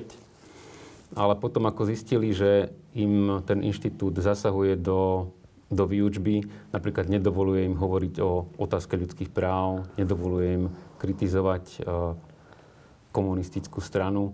[1.13, 5.29] ale potom ako zistili, že im ten inštitút zasahuje do,
[5.69, 12.17] do výučby, napríklad nedovoluje im hovoriť o otázke ľudských práv, nedovoluje im kritizovať uh,
[13.13, 14.33] komunistickú stranu.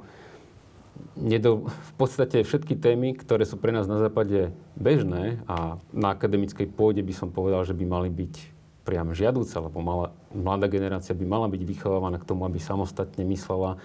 [1.18, 6.70] Nedo, v podstate všetky témy, ktoré sú pre nás na západe bežné a na akademickej
[6.70, 8.53] pôde by som povedal, že by mali byť
[8.84, 13.80] priam žiadúca, lebo mala, mladá generácia by mala byť vychovávaná k tomu, aby samostatne myslela.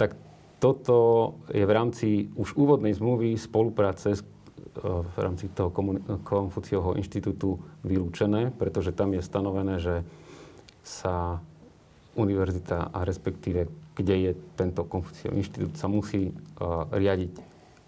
[0.00, 0.16] Tak
[0.58, 0.96] toto
[1.52, 4.26] je v rámci už úvodnej zmluvy spolupráce s, e,
[4.88, 5.68] v rámci toho
[6.24, 10.00] Konfuciovho inštitútu vylúčené, pretože tam je stanovené, že
[10.82, 11.44] sa
[12.16, 17.32] univerzita a respektíve kde je tento Konfuciov inštitút, sa musí uh, riadiť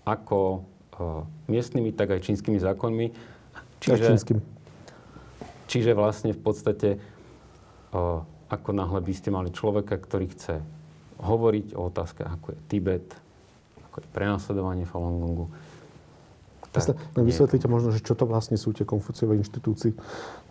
[0.04, 3.06] ako uh, miestnymi, tak aj čínskymi zákonmi.
[3.80, 4.20] Čiže,
[5.64, 6.88] Čiže vlastne v podstate,
[8.48, 10.60] ako náhle by ste mali človeka, ktorý chce
[11.20, 13.06] hovoriť o otázkach, ako je Tibet,
[13.90, 15.46] ako je prenasledovanie Falun Gongu,
[16.74, 19.94] tak, no, vysvetlíte možno, že čo to vlastne sú tie konfuciové inštitúcie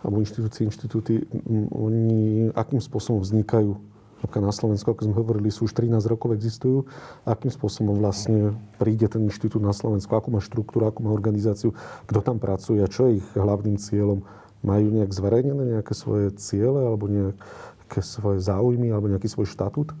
[0.00, 1.28] alebo inštitúcie, inštitúty,
[1.68, 3.76] oni akým spôsobom vznikajú
[4.24, 6.88] na Slovensku, ako sme hovorili, sú už 13 rokov existujú.
[7.28, 10.16] Akým spôsobom vlastne príde ten inštitút na Slovensku?
[10.16, 11.76] Akú má štruktúru, akú má organizáciu?
[12.08, 14.24] Kto tam pracuje čo je ich hlavným cieľom?
[14.64, 19.92] Majú nejak zverejnené nejaké svoje ciele alebo nejaké svoje záujmy alebo nejaký svoj štatút?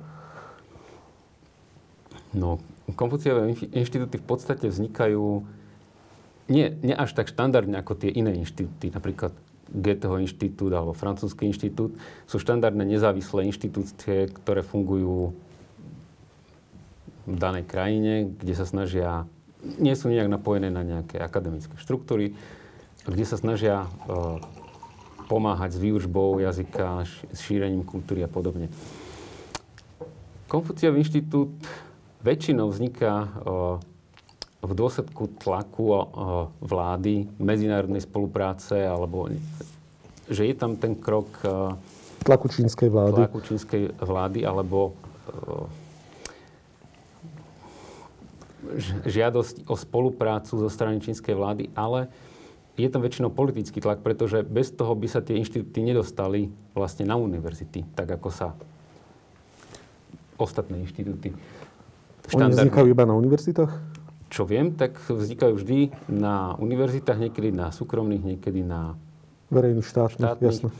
[2.34, 2.58] No,
[2.92, 5.44] Konfuciové inštitúty v podstate vznikajú
[6.52, 9.32] nie, nie až tak štandardne ako tie iné inštitúty, napríklad
[9.72, 11.96] Goetheho inštitút alebo francúzsky inštitút,
[12.28, 15.32] sú štandardné nezávislé inštitúcie, ktoré fungujú
[17.24, 19.24] v danej krajine, kde sa snažia,
[19.80, 22.36] nie sú nejak napojené na nejaké akademické štruktúry,
[23.04, 24.40] kde sa snažia uh,
[25.28, 28.68] pomáhať s výučbou jazyka, s šírením kultúry a podobne.
[30.48, 31.52] Konfuciov inštitút
[32.24, 33.80] väčšinou vzniká uh,
[34.64, 36.00] v dôsledku tlaku uh,
[36.64, 39.28] vlády, medzinárodnej spolupráce, alebo
[40.24, 41.28] že je tam ten krok
[42.24, 44.96] tlaku čínskej vlády, tlaku čínskej vlády alebo
[49.04, 52.08] žiadosť o spoluprácu zo strany čínskej vlády, ale
[52.74, 57.14] je tam väčšinou politický tlak, pretože bez toho by sa tie inštitúty nedostali vlastne na
[57.14, 58.58] univerzity, tak ako sa
[60.34, 61.30] ostatné inštitúty.
[62.34, 63.72] Oni vznikajú iba na univerzitách?
[64.26, 68.98] Čo viem, tak vznikajú vždy na univerzitách, niekedy na súkromných, niekedy na
[69.54, 70.74] verejných štátnych, štátnych.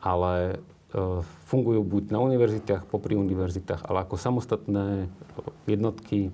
[0.00, 0.56] Ale
[0.96, 5.12] e, fungujú buď na univerzitách, popri univerzitách, ale ako samostatné
[5.68, 6.32] jednotky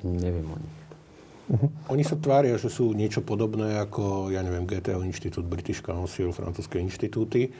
[0.00, 0.79] neviem o nich.
[1.50, 1.66] Uh-huh.
[1.90, 6.78] Oni sa tvária, že sú niečo podobné ako, ja neviem, GTO inštitút, British Council, francúzske
[6.78, 7.50] inštitúty,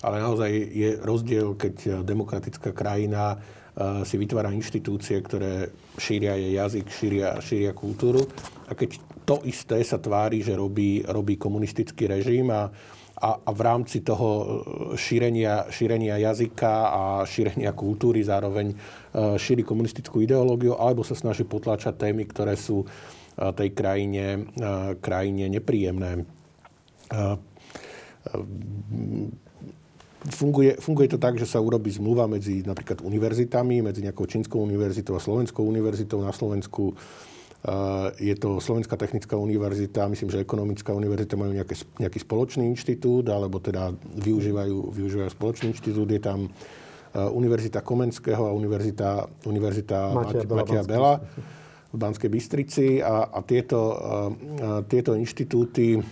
[0.00, 5.68] ale naozaj je rozdiel, keď demokratická krajina uh, si vytvára inštitúcie, ktoré
[6.00, 8.24] šíria jej jazyk, šíria, šíria kultúru
[8.64, 8.96] a keď
[9.28, 12.72] to isté sa tvári, že robí, robí komunistický režim a,
[13.20, 14.46] a, a v rámci toho uh,
[14.96, 18.72] šírenia, šírenia jazyka a šírenia kultúry zároveň
[19.14, 22.82] šíri komunistickú ideológiu alebo sa snaží potláčať témy, ktoré sú
[23.34, 24.46] tej krajine,
[25.02, 26.22] krajine nepríjemné.
[30.24, 35.18] Funguje, funguje to tak, že sa urobí zmluva medzi napríklad univerzitami, medzi nejakou čínskou univerzitou
[35.18, 36.24] a slovenskou univerzitou.
[36.24, 36.96] Na Slovensku
[38.20, 43.60] je to Slovenská technická univerzita, myslím, že Ekonomická univerzita majú nejaké, nejaký spoločný inštitút, alebo
[43.60, 46.08] teda využívajú, využívajú spoločný inštitút.
[46.08, 46.48] Je tam
[47.14, 50.12] Univerzita Komenského a Univerzita, Univerzita
[50.48, 51.20] Matia Bela
[51.94, 53.94] v Banskej Bystrici a, a tieto, a,
[54.90, 56.02] tieto inštitúty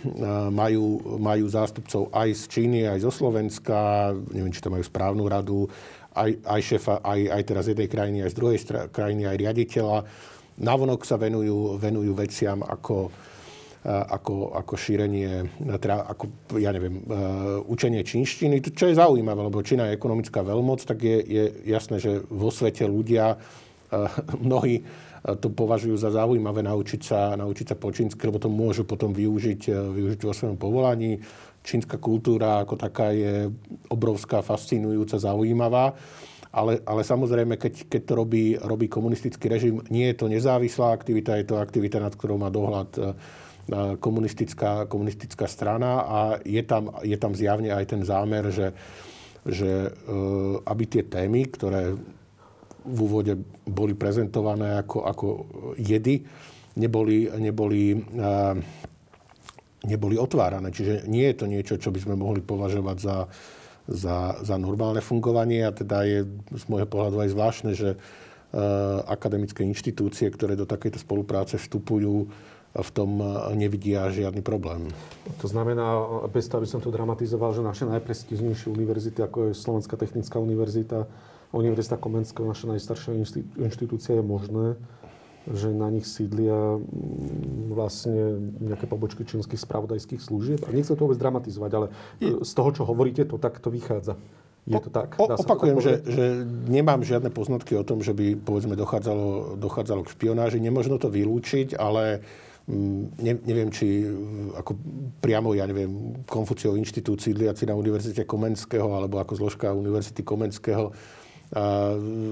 [0.47, 5.67] majú, majú zástupcov aj z Číny, aj zo Slovenska, neviem, či to majú správnu radu,
[6.15, 9.97] aj, aj šéfa, aj, aj teraz jednej krajiny, aj z druhej stra- krajiny, aj riaditeľa.
[10.63, 13.09] Navonok sa venujú, venujú veciam ako,
[13.83, 15.49] ako, ako šírenie,
[15.81, 17.01] teda ako, ja neviem,
[17.67, 22.21] učenie čínštiny, čo je zaujímavé, lebo Čína je ekonomická veľmoc, tak je, je jasné, že
[22.29, 23.41] vo svete ľudia,
[24.37, 24.85] mnohí
[25.23, 29.61] to považujú za zaujímavé naučiť sa, naučiť sa po čínsky, lebo to môžu potom využiť,
[29.71, 31.23] e, využiť vo svojom povolaní.
[31.63, 33.47] Čínska kultúra ako taká je
[33.87, 35.95] obrovská, fascinujúca, zaujímavá.
[36.53, 41.39] Ale, ale samozrejme, keď, keď to robí, robí komunistický režim, nie je to nezávislá aktivita,
[41.39, 43.01] je to aktivita, nad ktorou má dohľad e,
[44.03, 48.75] komunistická, komunistická strana a je tam, je tam zjavne aj ten zámer, že,
[49.47, 49.89] že e,
[50.67, 51.95] aby tie témy, ktoré
[52.83, 55.27] v úvode boli prezentované ako, ako
[55.79, 56.23] jedy,
[56.75, 57.97] neboli, neboli,
[59.87, 60.69] neboli otvárané.
[60.69, 63.17] Čiže nie je to niečo, čo by sme mohli považovať za,
[63.87, 66.19] za, za normálne fungovanie a teda je
[66.53, 67.95] z môjho pohľadu aj zvláštne, že
[69.09, 72.29] akademické inštitúcie, ktoré do takejto spolupráce vstupujú,
[72.73, 73.21] v tom
[73.53, 74.89] nevidia žiadny problém.
[75.45, 75.85] To znamená,
[76.33, 81.05] bez toho, aby som to dramatizoval, že naše najprestižnejšie univerzity, ako je Slovenská technická univerzita,
[81.53, 83.13] Univerzita Komenského, naša najstaršia
[83.61, 84.73] inštitúcia, je možné,
[85.45, 90.59] že na nich sídlia mm, vlastne nejaké pobočky čínskych spravodajských služieb.
[90.65, 91.87] A nechcem to vôbec dramatizovať, ale
[92.19, 94.17] z toho, čo hovoríte, to takto vychádza.
[94.63, 95.19] Je to tak?
[95.19, 96.25] O, opakujem, to tak že, že
[96.71, 100.63] nemám žiadne poznatky o tom, že by povedzme dochádzalo, dochádzalo k špionáži.
[100.63, 102.23] Nemožno to vylúčiť, ale
[102.71, 104.07] mm, ne, neviem, či
[104.55, 104.79] ako
[105.19, 110.95] priamo, ja neviem, Konfuciov inštitút sídliaci na Univerzite Komenského alebo ako zložka Univerzity Komenského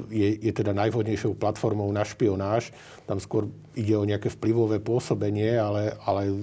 [0.09, 2.73] je, je teda najvhodnejšou platformou na špionáž.
[3.05, 6.33] Tam skôr ide o nejaké vplyvové pôsobenie, ale, ale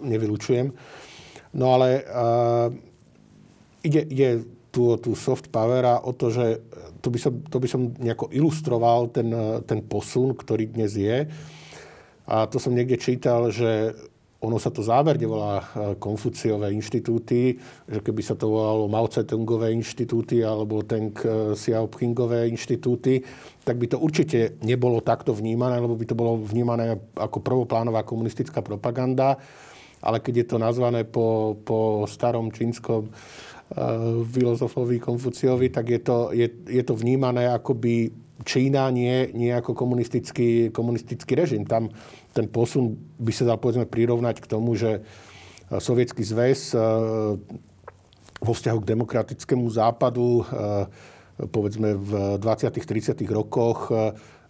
[0.00, 0.72] nevylučujem.
[1.56, 2.68] No ale uh,
[3.84, 4.28] ide, ide
[4.72, 6.60] tu o tú soft power a o to, že
[7.00, 9.30] to by som, to by som nejako ilustroval ten,
[9.64, 11.24] ten posun, ktorý dnes je.
[12.26, 13.94] A to som niekde čítal, že
[14.36, 15.64] ono sa to zámerne volá e,
[15.96, 17.56] Konfuciové inštitúty,
[17.88, 23.24] že keby sa to volalo Mao Tse-tungové inštitúty alebo Teng e, Xiaopingové inštitúty,
[23.64, 28.60] tak by to určite nebolo takto vnímané, lebo by to bolo vnímané ako prvoplánová komunistická
[28.60, 29.40] propaganda.
[30.04, 33.12] Ale keď je to nazvané po, po starom čínskom uh,
[34.22, 38.12] filozofovi Konfuciovi, tak je to, je, je to vnímané ako by
[38.44, 41.64] Čína nie, nie ako komunistický, komunistický režim.
[41.64, 41.88] Tam
[42.36, 45.02] ten posun by sa dal povedzme prirovnať k tomu, že eh,
[45.80, 46.80] Sovietský zväz eh,
[48.36, 50.84] vo vzťahu k demokratickému západu eh,
[51.36, 52.72] povedzme v 20.
[52.72, 53.12] 30.
[53.28, 53.92] rokoch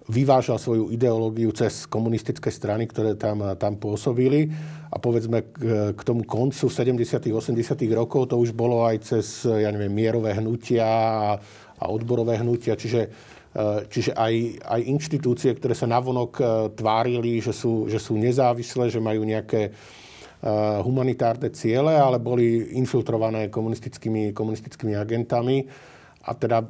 [0.06, 4.46] vyvážal svoju ideológiu cez komunistické strany, ktoré tam, tam pôsobili.
[4.86, 7.02] A povedzme k, k tomu koncu 70.
[7.02, 7.58] 80.
[7.90, 11.42] rokov to už bolo aj cez, ja neviem, mierové hnutia a,
[11.74, 12.78] a odborové hnutia.
[12.78, 13.10] Čiže
[13.88, 19.00] čiže aj, aj inštitúcie, ktoré sa navonok eh, tvárili, že sú, že sú nezávislé, že
[19.00, 19.74] majú nejaké eh,
[20.84, 25.64] humanitárne ciele, ale boli infiltrované komunistickými, komunistickými agentami.
[26.28, 26.68] A teda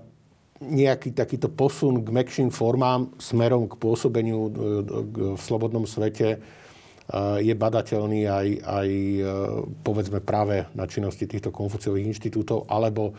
[0.62, 4.49] nejaký takýto posun k mekším formám smerom k pôsobeniu
[5.37, 6.40] v slobodnom svete
[7.44, 8.88] je badateľný aj, aj
[9.85, 13.12] povedzme práve na činnosti týchto konfuciových inštitútov alebo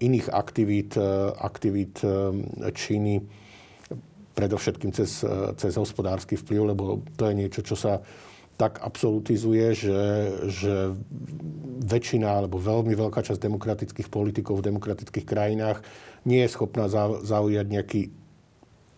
[0.00, 2.08] iných aktivít, e, aktivít e,
[2.72, 3.20] Číny,
[4.32, 5.26] predovšetkým cez,
[5.58, 7.98] cez hospodársky vplyv, lebo to je niečo, čo sa
[8.54, 10.02] tak absolutizuje, že,
[10.46, 10.74] že
[11.82, 15.82] väčšina alebo veľmi veľká časť demokratických politikov v demokratických krajinách
[16.26, 16.90] nie je schopná
[17.22, 18.10] zaujať nejaký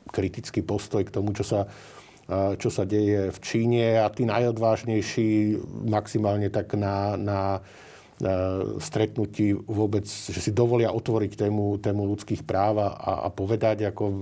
[0.09, 1.69] kritický postoj k tomu, čo sa,
[2.57, 4.01] čo sa deje v Číne.
[4.01, 7.41] A tí najodvážnejší maximálne tak na, na
[8.79, 14.19] stretnutí vôbec, že si dovolia otvoriť tému, tému ľudských práv a, a povedať, ako e,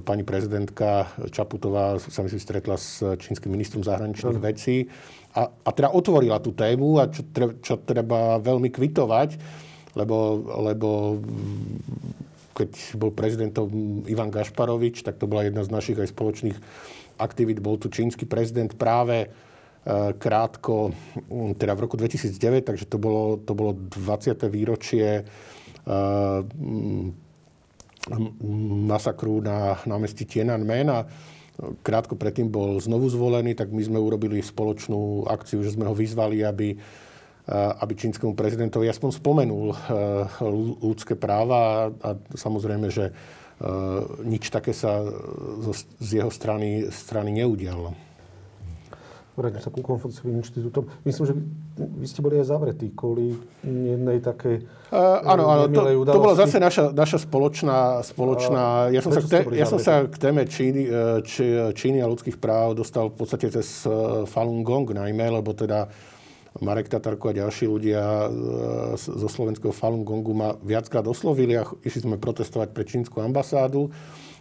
[0.00, 4.88] pani prezidentka Čaputová sa myslím stretla s čínskym ministrom zahraničných vecí
[5.36, 9.36] a, a teda otvorila tú tému a čo, treba, čo treba veľmi kvitovať,
[9.92, 10.16] lebo,
[10.64, 10.88] lebo
[12.56, 13.68] keď bol prezidentom
[14.10, 16.58] Ivan Gašparovič, tak to bola jedna z našich aj spoločných
[17.20, 17.62] aktivít.
[17.62, 19.30] Bol tu čínsky prezident práve
[20.18, 20.92] krátko,
[21.30, 24.48] mm, teda v roku 2009, takže to bolo, to bolo 20.
[24.52, 26.40] výročie eh,
[28.88, 31.04] masakru na námestí Tiananmen a
[31.82, 36.40] krátko predtým bol znovu zvolený, tak my sme urobili spoločnú akciu, že sme ho vyzvali,
[36.46, 36.78] aby,
[37.82, 39.74] aby čínskemu prezidentovi aspoň spomenul
[40.80, 43.10] ľudské práva a samozrejme, že
[44.22, 45.02] nič také sa
[45.98, 48.07] z jeho strany, strany neudialo
[49.38, 50.90] vrátim sa ku Konfuciovým inštitútom.
[51.06, 51.34] Myslím, že
[51.78, 56.58] vy ste boli aj zavretí kvôli jednej takej uh, Áno, áno, to, to bola zase
[56.58, 58.02] naša, naša spoločná...
[58.02, 61.46] spoločná uh, ja som, sa k, te, ja som sa k téme Číny, e, či,
[61.70, 63.86] Číny a ľudských práv dostal v podstate cez
[64.26, 65.86] Falun Gong najmä, lebo teda
[66.58, 68.26] Marek Tatarko a ďalší ľudia
[68.98, 73.94] zo slovenského Falun Gongu ma viackrát oslovili a išli sme protestovať pre čínsku ambasádu.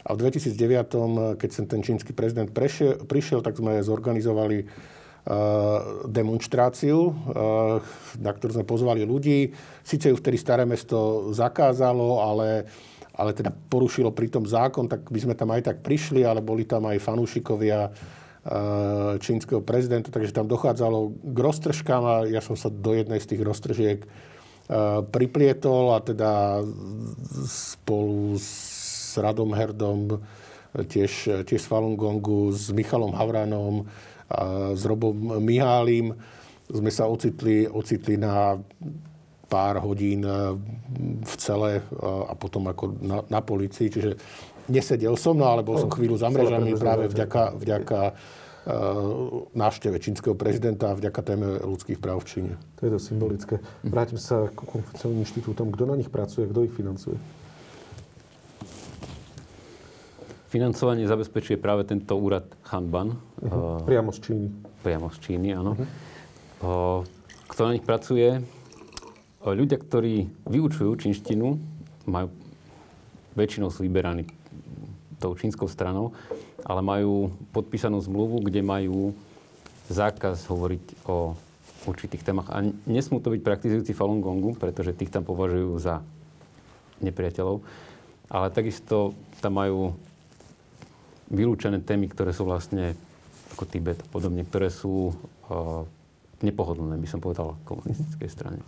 [0.08, 7.12] A v 2009, keď sem ten čínsky prezident prešiel, prišiel, tak sme zorganizovali uh, demonstráciu,
[7.12, 7.84] uh,
[8.16, 9.52] na ktorú sme pozvali ľudí.
[9.84, 12.64] Sice ju vtedy staré mesto zakázalo, ale,
[13.20, 16.88] ale teda porušilo pritom zákon, tak by sme tam aj tak prišli, ale boli tam
[16.88, 17.92] aj fanúšikovia
[19.20, 23.44] čínskeho prezidenta, takže tam dochádzalo k roztržkám a ja som sa do jednej z tých
[23.44, 24.00] roztržiek
[25.12, 26.64] priplietol a teda
[27.44, 28.77] spolu s
[29.18, 30.22] Radom Herdom,
[30.78, 33.90] tiež, tiež s Falun Gongu, s Michalom Havranom,
[34.28, 36.14] a s Robom Mihálim.
[36.68, 38.60] Sme sa ocitli, ocitli na
[39.48, 40.28] pár hodín
[41.24, 43.88] v cele a potom ako na, na policii.
[43.88, 44.12] Čiže
[44.68, 48.00] nesedel som, no ale bol som chvíľu za mrežami práve vďaka, vďaka
[49.56, 52.54] návšteve čínskeho prezidenta a vďaka téme ľudských práv v Číne.
[52.76, 53.64] To je to symbolické.
[53.80, 55.72] Vrátim sa k Konfuciovým inštitútom.
[55.72, 57.16] Kto na nich pracuje, kto ich financuje?
[60.48, 63.20] Financovanie zabezpečuje práve tento úrad Hanban.
[63.44, 63.84] Uh-huh.
[63.84, 64.48] Priamo z Číny.
[64.80, 65.76] Priamo z Číny, áno.
[65.76, 67.04] Uh-huh.
[67.52, 68.40] Kto na nich pracuje?
[69.44, 71.60] Ľudia, ktorí vyučujú čínštinu,
[72.08, 72.32] majú,
[73.36, 74.28] väčšinou sú vyberaní
[75.20, 76.16] tou čínskou stranou,
[76.64, 79.12] ale majú podpísanú zmluvu, kde majú
[79.92, 81.36] zákaz hovoriť o
[81.88, 82.52] určitých témach.
[82.52, 86.04] A nesmú to byť praktizujúci Falun Gongu, pretože tých tam považujú za
[87.00, 87.64] nepriateľov.
[88.28, 89.96] Ale takisto tam majú
[91.28, 92.96] vylúčené témy, ktoré sú vlastne
[93.56, 95.84] ako Tibet a podobne, ktoré sú uh,
[96.44, 98.60] nepohodlné, by som povedal, komunistickej strane.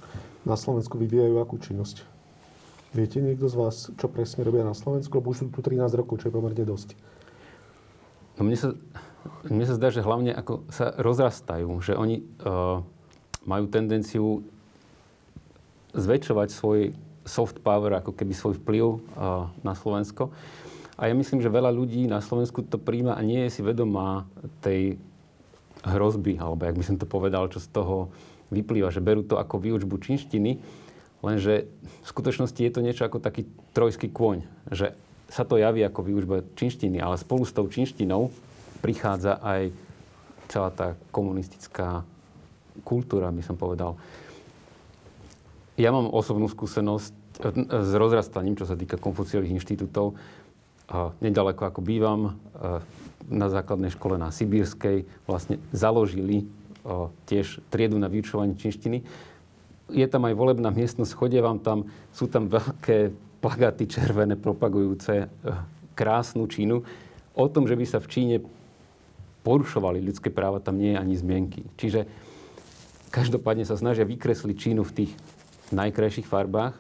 [0.44, 2.02] Na Slovensku vyvíjajú akú činnosť?
[2.90, 5.22] Viete niekto z vás, čo presne robia na Slovensku?
[5.22, 6.98] Lebo už sú tu 13 rokov, čo je pomerne dosť.
[8.42, 8.74] No mne sa,
[9.46, 12.82] mne sa zdá, že hlavne ako sa rozrastajú, že oni uh,
[13.46, 14.42] majú tendenciu
[15.94, 16.80] zväčšovať svoj
[17.30, 20.34] soft power, ako keby svoj vplyv uh, na Slovensko.
[21.00, 24.28] A ja myslím, že veľa ľudí na Slovensku to príjma a nie je si vedomá
[24.60, 25.00] tej
[25.88, 28.12] hrozby, alebo jak by som to povedal, čo z toho
[28.52, 30.60] vyplýva, že berú to ako výučbu čínštiny,
[31.24, 31.72] lenže
[32.04, 34.44] v skutočnosti je to niečo ako taký trojský kôň,
[34.76, 34.92] že
[35.32, 38.28] sa to javí ako výučba čínštiny, ale spolu s tou čínštinou
[38.84, 39.72] prichádza aj
[40.52, 42.04] celá tá komunistická
[42.84, 43.96] kultúra, by som povedal.
[45.80, 47.14] Ja mám osobnú skúsenosť
[47.72, 50.20] s rozrastaním, čo sa týka konfuciových inštitútov
[51.22, 52.38] nedaleko ako bývam,
[53.30, 56.50] na základnej škole na Sibírskej vlastne založili
[57.30, 59.06] tiež triedu na vyučovanie čínštiny.
[59.90, 65.28] Je tam aj volebná miestnosť, chodia vám tam, sú tam veľké plagaty červené propagujúce e,
[65.98, 66.86] krásnu Čínu.
[67.34, 68.36] O tom, že by sa v Číne
[69.42, 71.62] porušovali ľudské práva, tam nie je ani zmienky.
[71.80, 72.06] Čiže
[73.10, 75.12] každopádne sa snažia vykresliť Čínu v tých
[75.74, 76.78] najkrajších farbách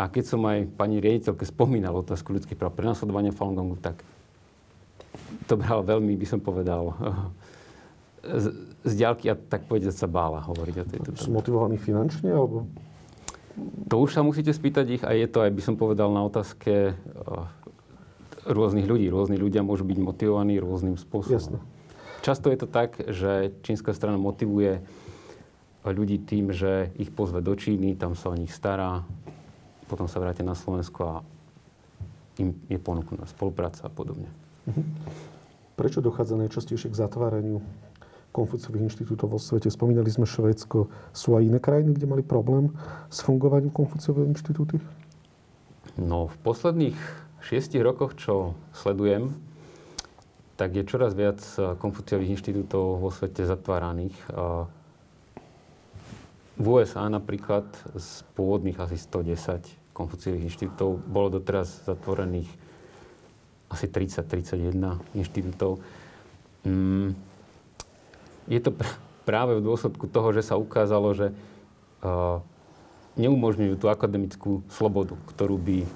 [0.00, 4.00] a keď som aj pani riaditeľke spomínal otázku ľudských práv prenasledovania Falun Gongu, tak
[5.44, 6.96] to bral veľmi, by som povedal,
[8.24, 8.46] z,
[8.80, 12.32] z diálky a tak povedať sa bála hovoriť o tejto Sú motivovaní finančne?
[12.32, 12.64] Alebo...
[13.92, 16.96] To už sa musíte spýtať ich a je to aj, by som povedal, na otázke
[18.48, 19.12] rôznych ľudí.
[19.12, 21.36] Rôzni ľudia môžu byť motivovaní rôznym spôsobom.
[21.36, 21.58] Jasne.
[22.24, 24.80] Často je to tak, že čínska strana motivuje
[25.84, 29.04] ľudí tým, že ich pozve do Číny, tam sa o nich stará,
[29.90, 31.14] potom sa vrátia na Slovensko a
[32.38, 34.30] im je ponúknutá spolupráca a podobne.
[34.70, 34.82] Mhm.
[35.74, 37.58] Prečo dochádza najčastejšie k zatváraniu
[38.30, 39.72] Konfuciových inštitútov vo svete?
[39.72, 40.92] Spomínali sme Švédsko.
[41.10, 42.70] Sú aj iné krajiny, kde mali problém
[43.10, 44.76] s fungovaním Konfuciových inštitúty?
[45.98, 47.00] No, v posledných
[47.42, 49.34] šiestich rokoch, čo sledujem,
[50.60, 51.40] tak je čoraz viac
[51.80, 54.14] Konfuciových inštitútov vo svete zatváraných.
[56.60, 57.64] V USA napríklad
[57.96, 61.00] z pôvodných asi 110 Konfuciových inštitútov.
[61.04, 62.48] Bolo doteraz zatvorených
[63.70, 64.72] asi 30-31
[65.14, 65.78] inštitútov.
[66.64, 67.14] Mm,
[68.50, 68.98] je to pr-
[69.28, 72.42] práve v dôsledku toho, že sa ukázalo, že uh,
[73.14, 75.86] neumožňujú tú akademickú slobodu, ktorú by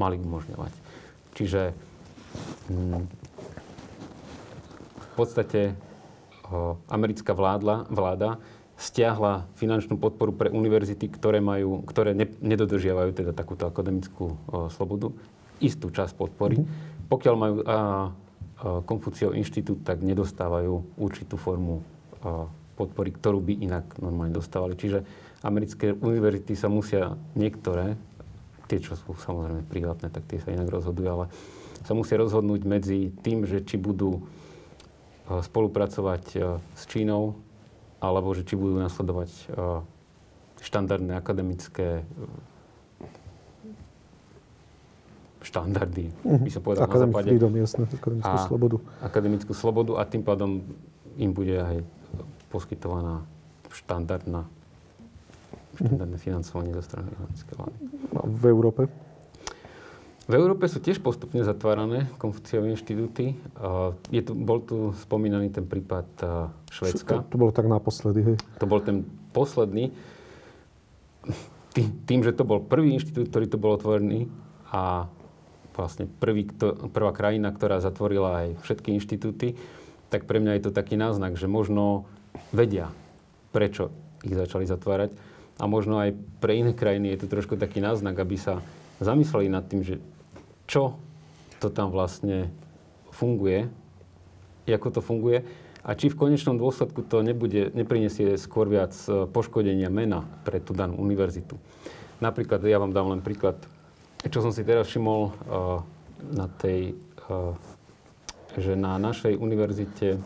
[0.00, 0.72] mali umožňovať.
[1.36, 1.76] Čiže
[2.72, 3.20] mm,
[5.20, 5.76] podstate
[6.88, 8.40] americká vládla, vláda
[8.80, 15.12] stiahla finančnú podporu pre univerzity, ktoré, majú, ktoré ne, nedodržiavajú teda takúto akademickú o, slobodu,
[15.60, 16.56] istú časť podpory.
[16.56, 17.04] Mm-hmm.
[17.12, 17.78] Pokiaľ majú a, a,
[18.88, 21.84] Konfuciov inštitút, tak nedostávajú určitú formu
[22.24, 22.48] a,
[22.80, 24.80] podpory, ktorú by inak normálne dostávali.
[24.80, 25.04] Čiže
[25.44, 28.00] americké univerzity sa musia niektoré,
[28.64, 31.26] tie, čo sú samozrejme privátne, tak tie sa inak rozhodujú, ale
[31.84, 34.24] sa musia rozhodnúť medzi tým, že či budú
[35.28, 36.24] spolupracovať
[36.56, 37.36] s Čínou
[38.00, 39.84] alebo že či budú nasledovať uh,
[40.60, 42.04] štandardné akademické
[45.40, 46.40] štandardy, uh-huh.
[46.40, 47.28] by som povedal Academic na západe.
[47.32, 48.76] Freedom, jasné, akademickú a slobodu.
[49.00, 50.60] Akademickú slobodu a tým pádom
[51.16, 51.80] im bude aj
[52.52, 53.24] poskytovaná
[53.72, 54.44] štandardná
[55.80, 57.76] štandardné financovanie zo strany americkej vlády.
[58.12, 58.82] A v Európe?
[60.30, 63.34] V Európe sú tiež postupne zatvárané Konfuciové inštitúty.
[64.14, 66.06] Je tu, bol tu spomínaný ten prípad
[66.70, 67.26] Švedska.
[67.26, 68.36] To, to bolo tak naposledy, hej?
[68.62, 69.02] To bol ten
[69.34, 69.90] posledný.
[71.74, 74.30] Tý, tým, že to bol prvý inštitút, ktorý tu bol otvorený
[74.70, 75.10] a
[75.74, 79.58] vlastne prvý, kto, prvá krajina, ktorá zatvorila aj všetky inštitúty,
[80.14, 82.06] tak pre mňa je to taký náznak, že možno
[82.54, 82.94] vedia,
[83.50, 83.90] prečo
[84.22, 85.10] ich začali zatvárať.
[85.58, 88.62] A možno aj pre iné krajiny je to trošku taký náznak, aby sa
[89.02, 89.98] zamysleli nad tým, že
[90.70, 90.94] čo
[91.58, 92.46] to tam vlastne
[93.10, 93.66] funguje,
[94.70, 95.42] ako to funguje
[95.82, 100.70] a či v konečnom dôsledku to nebude, neprinesie skôr viac e, poškodenia mena pre tú
[100.70, 101.58] danú univerzitu.
[102.22, 103.58] Napríklad, ja vám dám len príklad,
[104.28, 105.80] čo som si teraz všimol uh,
[106.20, 106.92] na tej,
[107.32, 107.56] uh,
[108.60, 110.20] že na našej univerzite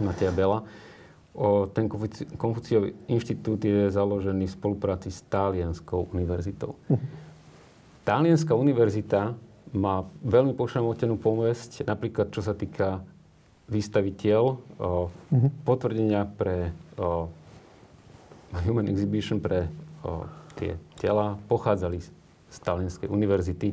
[0.00, 0.64] Mateja Bela,
[1.36, 1.84] o, ten
[2.40, 6.80] Konfuciový inštitút je založený v spolupráci s Talianskou univerzitou.
[6.88, 6.96] Uh-huh.
[8.08, 9.36] Talianská univerzita
[9.72, 13.00] má veľmi pošramotenú povesť, napríklad čo sa týka
[13.72, 14.56] výstaviteľ, o,
[15.08, 15.50] mm-hmm.
[15.64, 17.28] potvrdenia pre o,
[18.68, 19.72] Human Exhibition pre
[20.04, 20.28] o,
[20.60, 23.72] tie tela pochádzali z, Talianskej univerzity,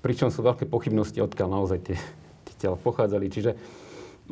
[0.00, 1.96] pričom sú veľké pochybnosti, odkiaľ naozaj tie,
[2.48, 3.28] tie tela pochádzali.
[3.28, 3.52] Čiže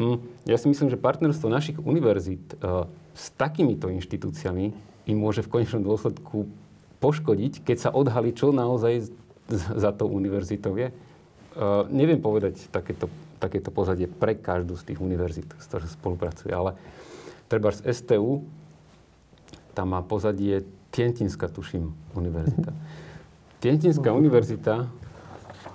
[0.01, 4.73] mm, ja si myslím, že partnerstvo našich univerzít o, s takýmito inštitúciami
[5.13, 6.49] im môže v konečnom dôsledku
[7.05, 9.13] poškodiť, keď sa odhalí, čo naozaj
[9.83, 10.91] za tou univerzitou je.
[11.51, 13.11] Uh, neviem povedať takéto,
[13.43, 16.79] takéto pozadie pre každú z tých univerzít, s ktorou spolupracuje, ale
[17.51, 18.47] treba z STU,
[19.75, 22.71] tam má pozadie Tientinská, tuším, univerzita.
[23.63, 24.75] Tientinská no, univerzita...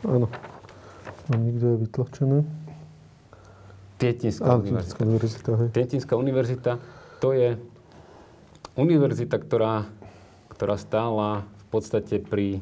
[0.04, 0.28] Áno.
[1.26, 2.38] A nikde je vytlačené.
[3.96, 5.02] Tientinská univerzita.
[5.02, 5.70] univerzita hej.
[5.72, 6.72] Tientinská univerzita,
[7.24, 7.56] to je
[8.76, 9.88] univerzita, ktorá,
[10.52, 12.60] ktorá stála v podstate pri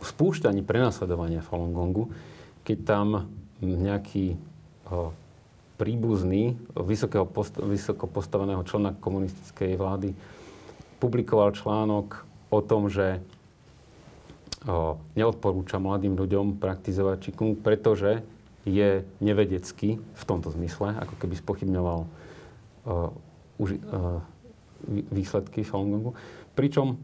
[0.00, 2.08] spúšťaní prenasledovania Falun Gongu,
[2.64, 3.06] keď tam
[3.60, 4.40] nejaký
[5.80, 10.12] príbuzný vysokého post- vysoko postaveného člena komunistickej vlády
[11.00, 13.24] publikoval článok o tom, že
[15.16, 18.20] neodporúča mladým ľuďom praktizovať čikung, pretože
[18.68, 22.08] je nevedecký v tomto zmysle, ako keby spochybňoval o,
[25.16, 26.12] výsledky Falun Gongu.
[26.52, 27.00] Pričom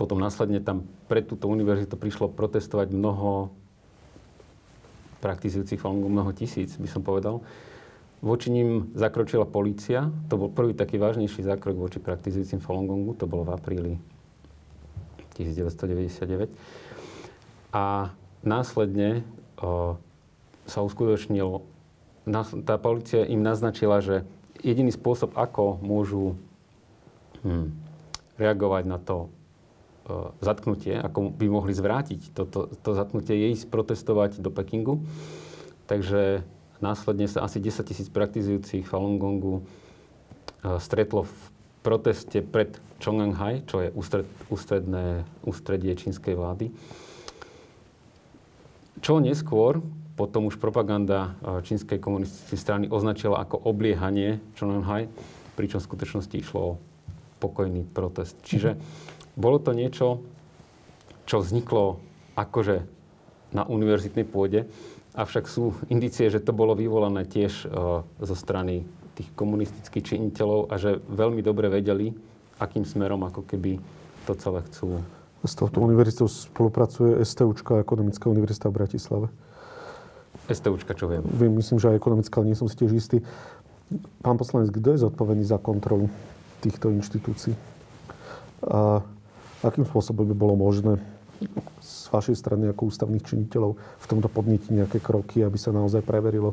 [0.00, 3.54] potom následne tam pre túto univerzitu prišlo protestovať mnoho
[5.22, 7.38] praktizujúcich Falun mnoho tisíc, by som povedal.
[8.18, 10.10] Voči ním zakročila polícia.
[10.26, 13.14] To bol prvý taký vážnejší zákrok voči praktizujúcim Falun Gongu.
[13.22, 13.92] To bolo v apríli
[15.38, 16.50] 1999.
[17.70, 18.10] A
[18.42, 19.22] následne
[19.62, 19.94] o,
[20.66, 21.62] sa uskutočnil,
[22.66, 24.26] tá policia im naznačila, že
[24.66, 26.34] jediný spôsob, ako môžu
[27.46, 27.70] hm,
[28.34, 29.30] reagovať na to
[30.44, 35.00] zatknutie, ako by mohli zvrátiť toto to, zatknutie, je ísť protestovať do Pekingu.
[35.88, 36.44] Takže
[36.84, 39.62] následne sa asi 10 tisíc praktizujúcich Falun Gongu e,
[40.76, 41.36] stretlo v
[41.84, 46.72] proteste pred Chonganhai, čo je ústred, ústredné, ústredie čínskej vlády.
[49.04, 49.84] Čo neskôr,
[50.16, 55.08] potom už propaganda e, čínskej komunistickej strany označila ako obliehanie Chonganhai,
[55.56, 56.78] pričom v skutočnosti išlo o
[57.40, 58.40] pokojný protest.
[58.44, 58.80] Čiže
[59.34, 60.22] bolo to niečo,
[61.26, 61.98] čo vzniklo
[62.34, 62.86] akože
[63.54, 64.66] na univerzitnej pôde,
[65.14, 68.82] avšak sú indície, že to bolo vyvolané tiež uh, zo strany
[69.14, 72.10] tých komunistických činiteľov a že veľmi dobre vedeli,
[72.58, 73.78] akým smerom ako keby
[74.26, 74.98] to celé chcú.
[75.46, 79.26] S touto univerzitou spolupracuje STUčka, Ekonomická univerzita v Bratislave.
[80.50, 81.22] STUčka, čo viem?
[81.22, 83.22] Viem, myslím, že aj ekonomická, ale nie som si tiež istý.
[84.24, 86.10] Pán poslanec, kto je zodpovedný za kontrolu
[86.64, 87.54] týchto inštitúcií?
[88.64, 89.04] A
[89.64, 91.00] Akým spôsobom by bolo možné
[91.80, 96.52] z vašej strany ako ústavných činiteľov v tomto podnetiť nejaké kroky, aby sa naozaj preverilo,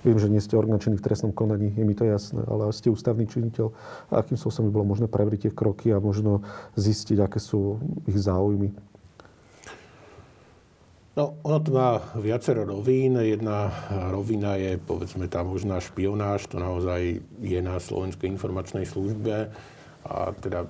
[0.00, 3.28] Viem, že nie ste orgán v trestnom konaní, je mi to jasné, ale ste ústavný
[3.28, 3.68] činiteľ.
[4.08, 6.40] A akým spôsobom by bolo možné preveriť tie kroky a možno
[6.80, 7.76] zistiť, aké sú
[8.08, 8.72] ich záujmy?
[11.20, 13.20] No, ono to má viacero rovín.
[13.20, 13.68] Jedna
[14.08, 16.48] rovina je, povedzme, tá možná špionáž.
[16.48, 19.52] To naozaj je na Slovenskej informačnej službe.
[20.08, 20.64] A teda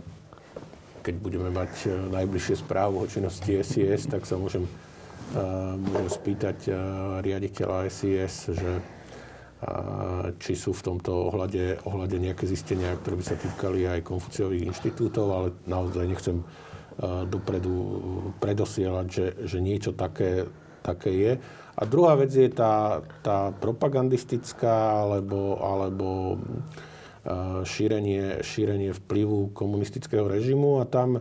[1.01, 6.59] keď budeme mať e, najbližšie správu o činnosti SIS, tak sa môžem, uh, môžem spýtať
[6.69, 6.77] uh,
[7.25, 8.73] riaditeľa SIS, že
[10.41, 15.27] či sú v tomto ohľade, ohľade nejaké zistenia, ktoré by sa týkali aj konfuciových inštitútov,
[15.29, 16.41] ale naozaj nechcem
[17.29, 17.77] dopredu
[18.41, 20.49] predosielať, že, že niečo také,
[20.81, 21.33] také je.
[21.77, 26.37] A druhá vec je tá, tá propagandistická alebo, alebo
[27.69, 31.21] šírenie, šírenie vplyvu komunistického režimu a tam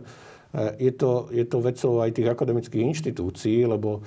[0.80, 4.00] je to, je to vecou aj tých akademických inštitúcií, lebo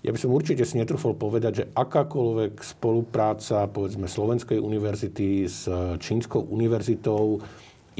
[0.00, 5.68] ja by som určite si netrúfol povedať, že akákoľvek spolupráca povedzme Slovenskej univerzity s
[6.00, 7.44] Čínskou univerzitou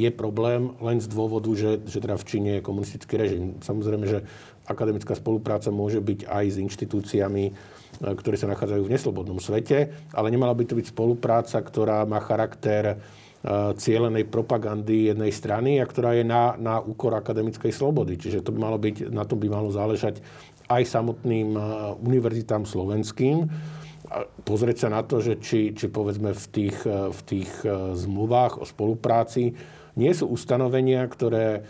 [0.01, 3.61] je problém len z dôvodu, že, že teda v Číne je komunistický režim.
[3.61, 4.25] Samozrejme, že
[4.65, 7.45] akademická spolupráca môže byť aj s inštitúciami,
[8.01, 12.97] ktoré sa nachádzajú v neslobodnom svete, ale nemala by to byť spolupráca, ktorá má charakter
[13.81, 18.21] Cieľenej propagandy jednej strany a ktorá je na, na úkor akademickej slobody.
[18.21, 20.21] Čiže to by malo byť, na tom by malo záležať
[20.69, 21.57] aj samotným
[22.05, 23.49] univerzitám slovenským.
[24.45, 27.51] Pozrieť sa na to, že či, či povedzme v tých, eh, v tých
[27.97, 29.57] zmluvách o spolupráci
[29.97, 31.65] nie sú ustanovenia, ktoré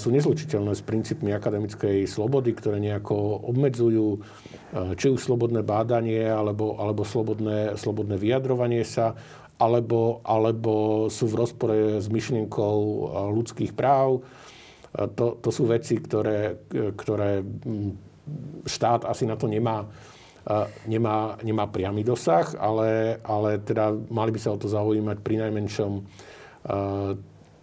[0.00, 4.24] sú nezlučiteľné s princípmi akademickej slobody, ktoré nejako obmedzujú
[4.96, 9.18] či už slobodné bádanie alebo, alebo slobodné, slobodné vyjadrovanie sa
[9.60, 10.72] alebo, alebo
[11.12, 13.00] sú v rozpore s myšlienkou eh,
[13.36, 14.24] ľudských práv.
[14.24, 16.64] Eh, to, to sú veci, ktoré,
[16.96, 17.92] ktoré hm,
[18.64, 24.40] štát asi na to nemá, eh, nemá, nemá priamy dosah, ale, ale teda mali by
[24.40, 25.92] sa o to zaujímať pri najmenšom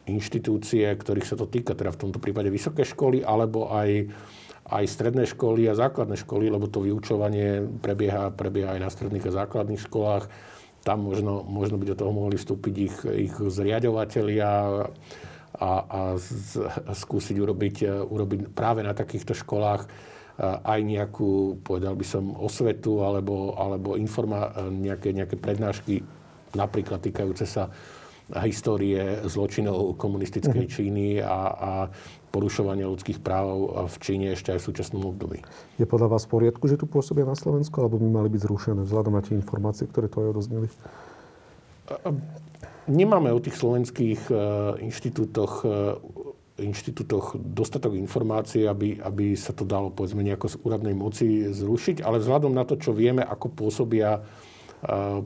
[0.10, 4.10] inštitúcie, ktorých sa to týka, teda v tomto prípade vysoké školy, alebo aj,
[4.74, 9.46] aj stredné školy a základné školy, lebo to vyučovanie prebieha, prebieha aj na stredných a
[9.46, 10.26] základných školách
[10.88, 12.96] tam možno, možno by do toho mohli vstúpiť ich,
[13.28, 14.50] ich zriadovateľia
[15.60, 19.84] a, a z, skúsiť urobiť, urobiť práve na takýchto školách
[20.40, 26.06] aj nejakú, povedal by som, osvetu alebo, alebo informa, nejaké, nejaké prednášky,
[26.54, 27.74] napríklad týkajúce sa
[28.46, 30.72] histórie zločinov komunistickej mhm.
[30.72, 31.72] Číny a, a
[32.32, 35.42] porušovania ľudských práv v Číne ešte aj v súčasnom období.
[35.80, 38.82] Je podľa vás v poriadku, že tu pôsobia na Slovensku, alebo by mali byť zrušené
[38.84, 40.68] vzhľadom na tie informácie, ktoré tu aj odozneli?
[42.88, 44.34] Nemáme o tých slovenských e,
[44.84, 51.48] inštitútoch, e, inštitútoch dostatok informácií, aby, aby sa to dalo povedzme nejako z úradnej moci
[51.52, 54.24] zrušiť, ale vzhľadom na to, čo vieme, ako pôsobia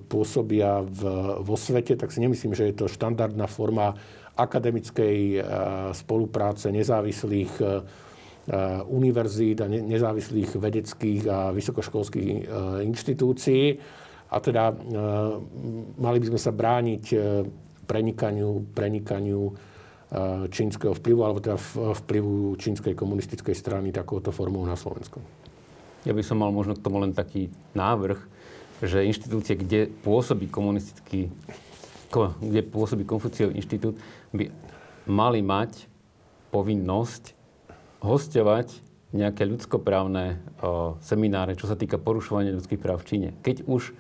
[0.08, 1.02] pôsobia v,
[1.43, 3.99] vo svete, tak si nemyslím, že je to štandardná forma
[4.38, 5.44] akademickej
[5.92, 7.52] spolupráce nezávislých
[8.90, 12.50] univerzít a nezávislých vedeckých a vysokoškolských
[12.82, 13.78] inštitúcií.
[14.32, 14.72] A teda
[16.00, 17.04] mali by sme sa brániť
[17.86, 19.52] prenikaniu, prenikaniu
[20.52, 21.60] čínskeho vplyvu, alebo teda
[22.04, 25.20] vplyvu čínskej komunistickej strany takouto formou na Slovensku.
[26.08, 28.20] Ja by som mal možno k tomu len taký návrh,
[28.82, 31.30] že inštitúcie, kde pôsobí komunistický,
[32.12, 33.95] kde pôsobí Konfuciov inštitút,
[34.36, 34.51] by
[35.07, 35.88] mali mať
[36.51, 37.34] povinnosť
[38.03, 43.30] hostovať nejaké ľudskoprávne o, semináre, čo sa týka porušovania ľudských práv v Číne.
[43.43, 43.91] Keď už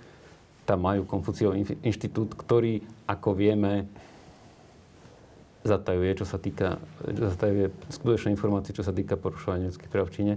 [0.63, 3.91] tam majú Konfuciov inštitút, ktorý, ako vieme,
[5.67, 10.33] zatajuje, čo sa týka, zatajuje skutočné informácie, čo sa týka porušovania ľudských práv v Číne,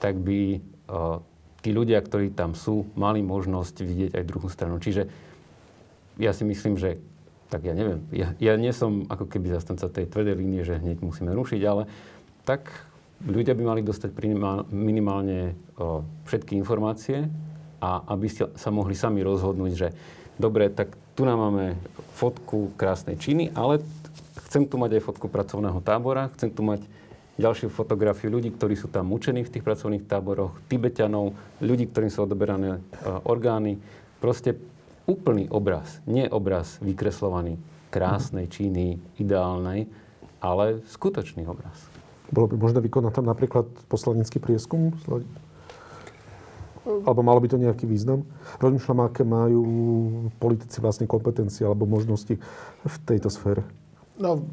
[0.00, 0.40] tak by
[0.88, 1.20] o,
[1.60, 4.80] tí ľudia, ktorí tam sú, mali možnosť vidieť aj druhú stranu.
[4.80, 5.27] Čiže
[6.18, 6.98] ja si myslím, že
[7.48, 11.00] tak ja neviem, ja, ja nie som ako keby zastanca tej tvrdej línie, že hneď
[11.00, 11.88] musíme rušiť, ale
[12.44, 12.68] tak
[13.24, 14.12] ľudia by mali dostať
[14.68, 17.24] minimálne o, všetky informácie
[17.80, 19.88] a aby sa mohli sami rozhodnúť, že
[20.36, 21.80] dobre, tak tu nám máme
[22.20, 23.80] fotku krásnej Číny, ale
[24.46, 26.84] chcem tu mať aj fotku pracovného tábora, chcem tu mať
[27.38, 32.26] ďalšiu fotografiu ľudí, ktorí sú tam mučení v tých pracovných táboroch, Tibetanov, ľudí, ktorým sú
[32.26, 32.82] odoberané
[33.24, 33.78] orgány.
[34.18, 34.58] Proste
[35.08, 37.56] úplný obraz, nie obraz vykreslovaný
[37.88, 39.88] krásnej Číny, ideálnej,
[40.44, 41.74] ale skutočný obraz.
[42.28, 44.92] Bolo by možné vykonať tam napríklad poslanecký prieskum?
[46.84, 48.28] Alebo malo by to nejaký význam?
[48.60, 49.64] Rozmýšľam, aké majú
[50.36, 52.36] politici vlastne kompetencie alebo možnosti
[52.84, 53.64] v tejto sfére.
[54.20, 54.44] No,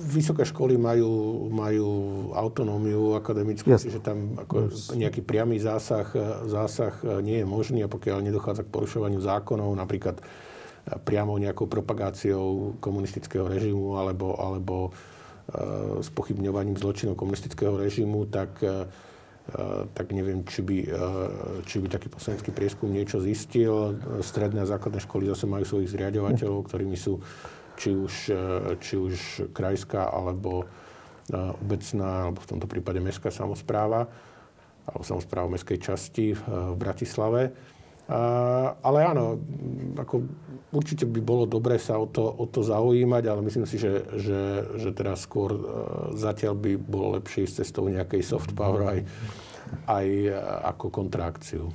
[0.00, 1.88] vysoké školy majú, majú
[2.32, 3.92] autonómiu akademickú, Jasne.
[3.92, 6.08] čiže tam ako nejaký priamy zásah,
[6.48, 10.24] zásah nie je možný a pokiaľ nedochádza k porušovaniu zákonov, napríklad
[11.04, 14.90] priamo nejakou propagáciou komunistického režimu alebo, alebo e,
[16.02, 18.88] spochybňovaním zločinov komunistického režimu, tak, e,
[19.92, 20.98] tak neviem, či by, e,
[21.68, 24.00] či by taký poslanecký prieskum niečo zistil.
[24.24, 27.20] Stredné a základné školy zase majú svojich zriadovateľov, ktorými sú
[27.80, 28.44] či už, e,
[28.84, 29.14] či už
[29.56, 30.66] krajská alebo e,
[31.32, 34.04] obecná, alebo v tomto prípade mestská samozpráva,
[34.84, 37.56] alebo samozpráva mestskej časti v Bratislave.
[38.82, 39.38] Ale áno,
[39.94, 40.26] ako
[40.74, 44.40] určite by bolo dobré sa o to, o to zaujímať, ale myslím si, že, že,
[44.82, 45.60] že teraz skôr e,
[46.18, 49.00] zatiaľ by bolo lepšie ísť cestou nejakej soft power aj,
[49.86, 50.06] aj
[50.74, 51.70] ako kontrakciu.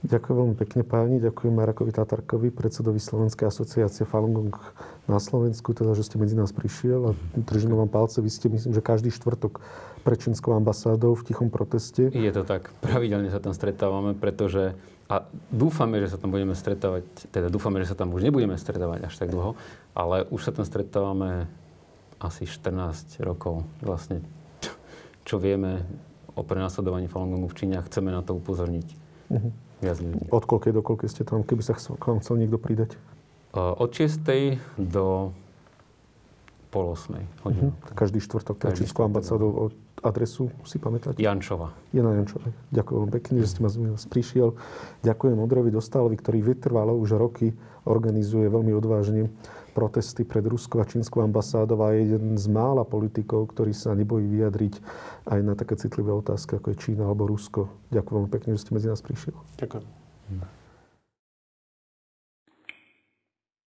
[0.00, 4.56] Ďakujem veľmi pekne páni, ďakujem Marakovi Tatarkovi, predsedovi Slovenskej asociácie Falun Gong
[5.04, 8.24] na Slovensku, teda, že ste medzi nás prišiel a držím vám palce.
[8.24, 9.60] Vy ste, myslím, že každý štvrtok
[10.00, 12.08] pre čínskou ambasádou v tichom proteste.
[12.16, 12.72] Je to tak.
[12.80, 14.72] Pravidelne sa tam stretávame, pretože
[15.04, 19.04] a dúfame, že sa tam budeme stretávať, teda dúfame, že sa tam už nebudeme stretávať
[19.04, 19.52] až tak dlho,
[19.92, 21.44] ale už sa tam stretávame
[22.16, 23.68] asi 14 rokov.
[23.84, 24.24] Vlastne,
[25.28, 25.84] čo vieme
[26.32, 28.88] o prenasledovaní Falun Gongu v Číne a chceme na to upozorniť.
[29.28, 29.98] Uh-huh viac.
[30.30, 33.00] Od koľkej do koľkej ste tam, keby sa k vám chcel niekto pridať?
[33.56, 34.22] Od 6.
[34.78, 35.34] do
[36.70, 37.18] pol 8.
[37.42, 37.74] hodinu.
[37.74, 37.94] Uh-huh.
[37.98, 39.74] Každý štvrtok Českú ambasádu
[40.06, 41.18] adresu si pamätáte?
[41.18, 41.74] Jančova.
[41.90, 42.46] Jana Jančova.
[42.70, 43.70] Ďakujem veľmi pekne, že ste ma
[44.06, 44.54] prišiel.
[45.02, 47.52] Ďakujem Odrovi Dostalovi, ktorý vytrvalo už roky
[47.84, 49.32] organizuje veľmi odvážne
[49.70, 54.26] protesty pred Ruskou a Čínskou ambasádou a je jeden z mála politikov, ktorý sa nebojí
[54.26, 54.74] vyjadriť
[55.30, 57.70] aj na také citlivé otázky, ako je Čína alebo Rusko.
[57.94, 59.34] Ďakujem veľmi pekne, že ste medzi nás prišiel.
[59.56, 60.59] Ďakujem.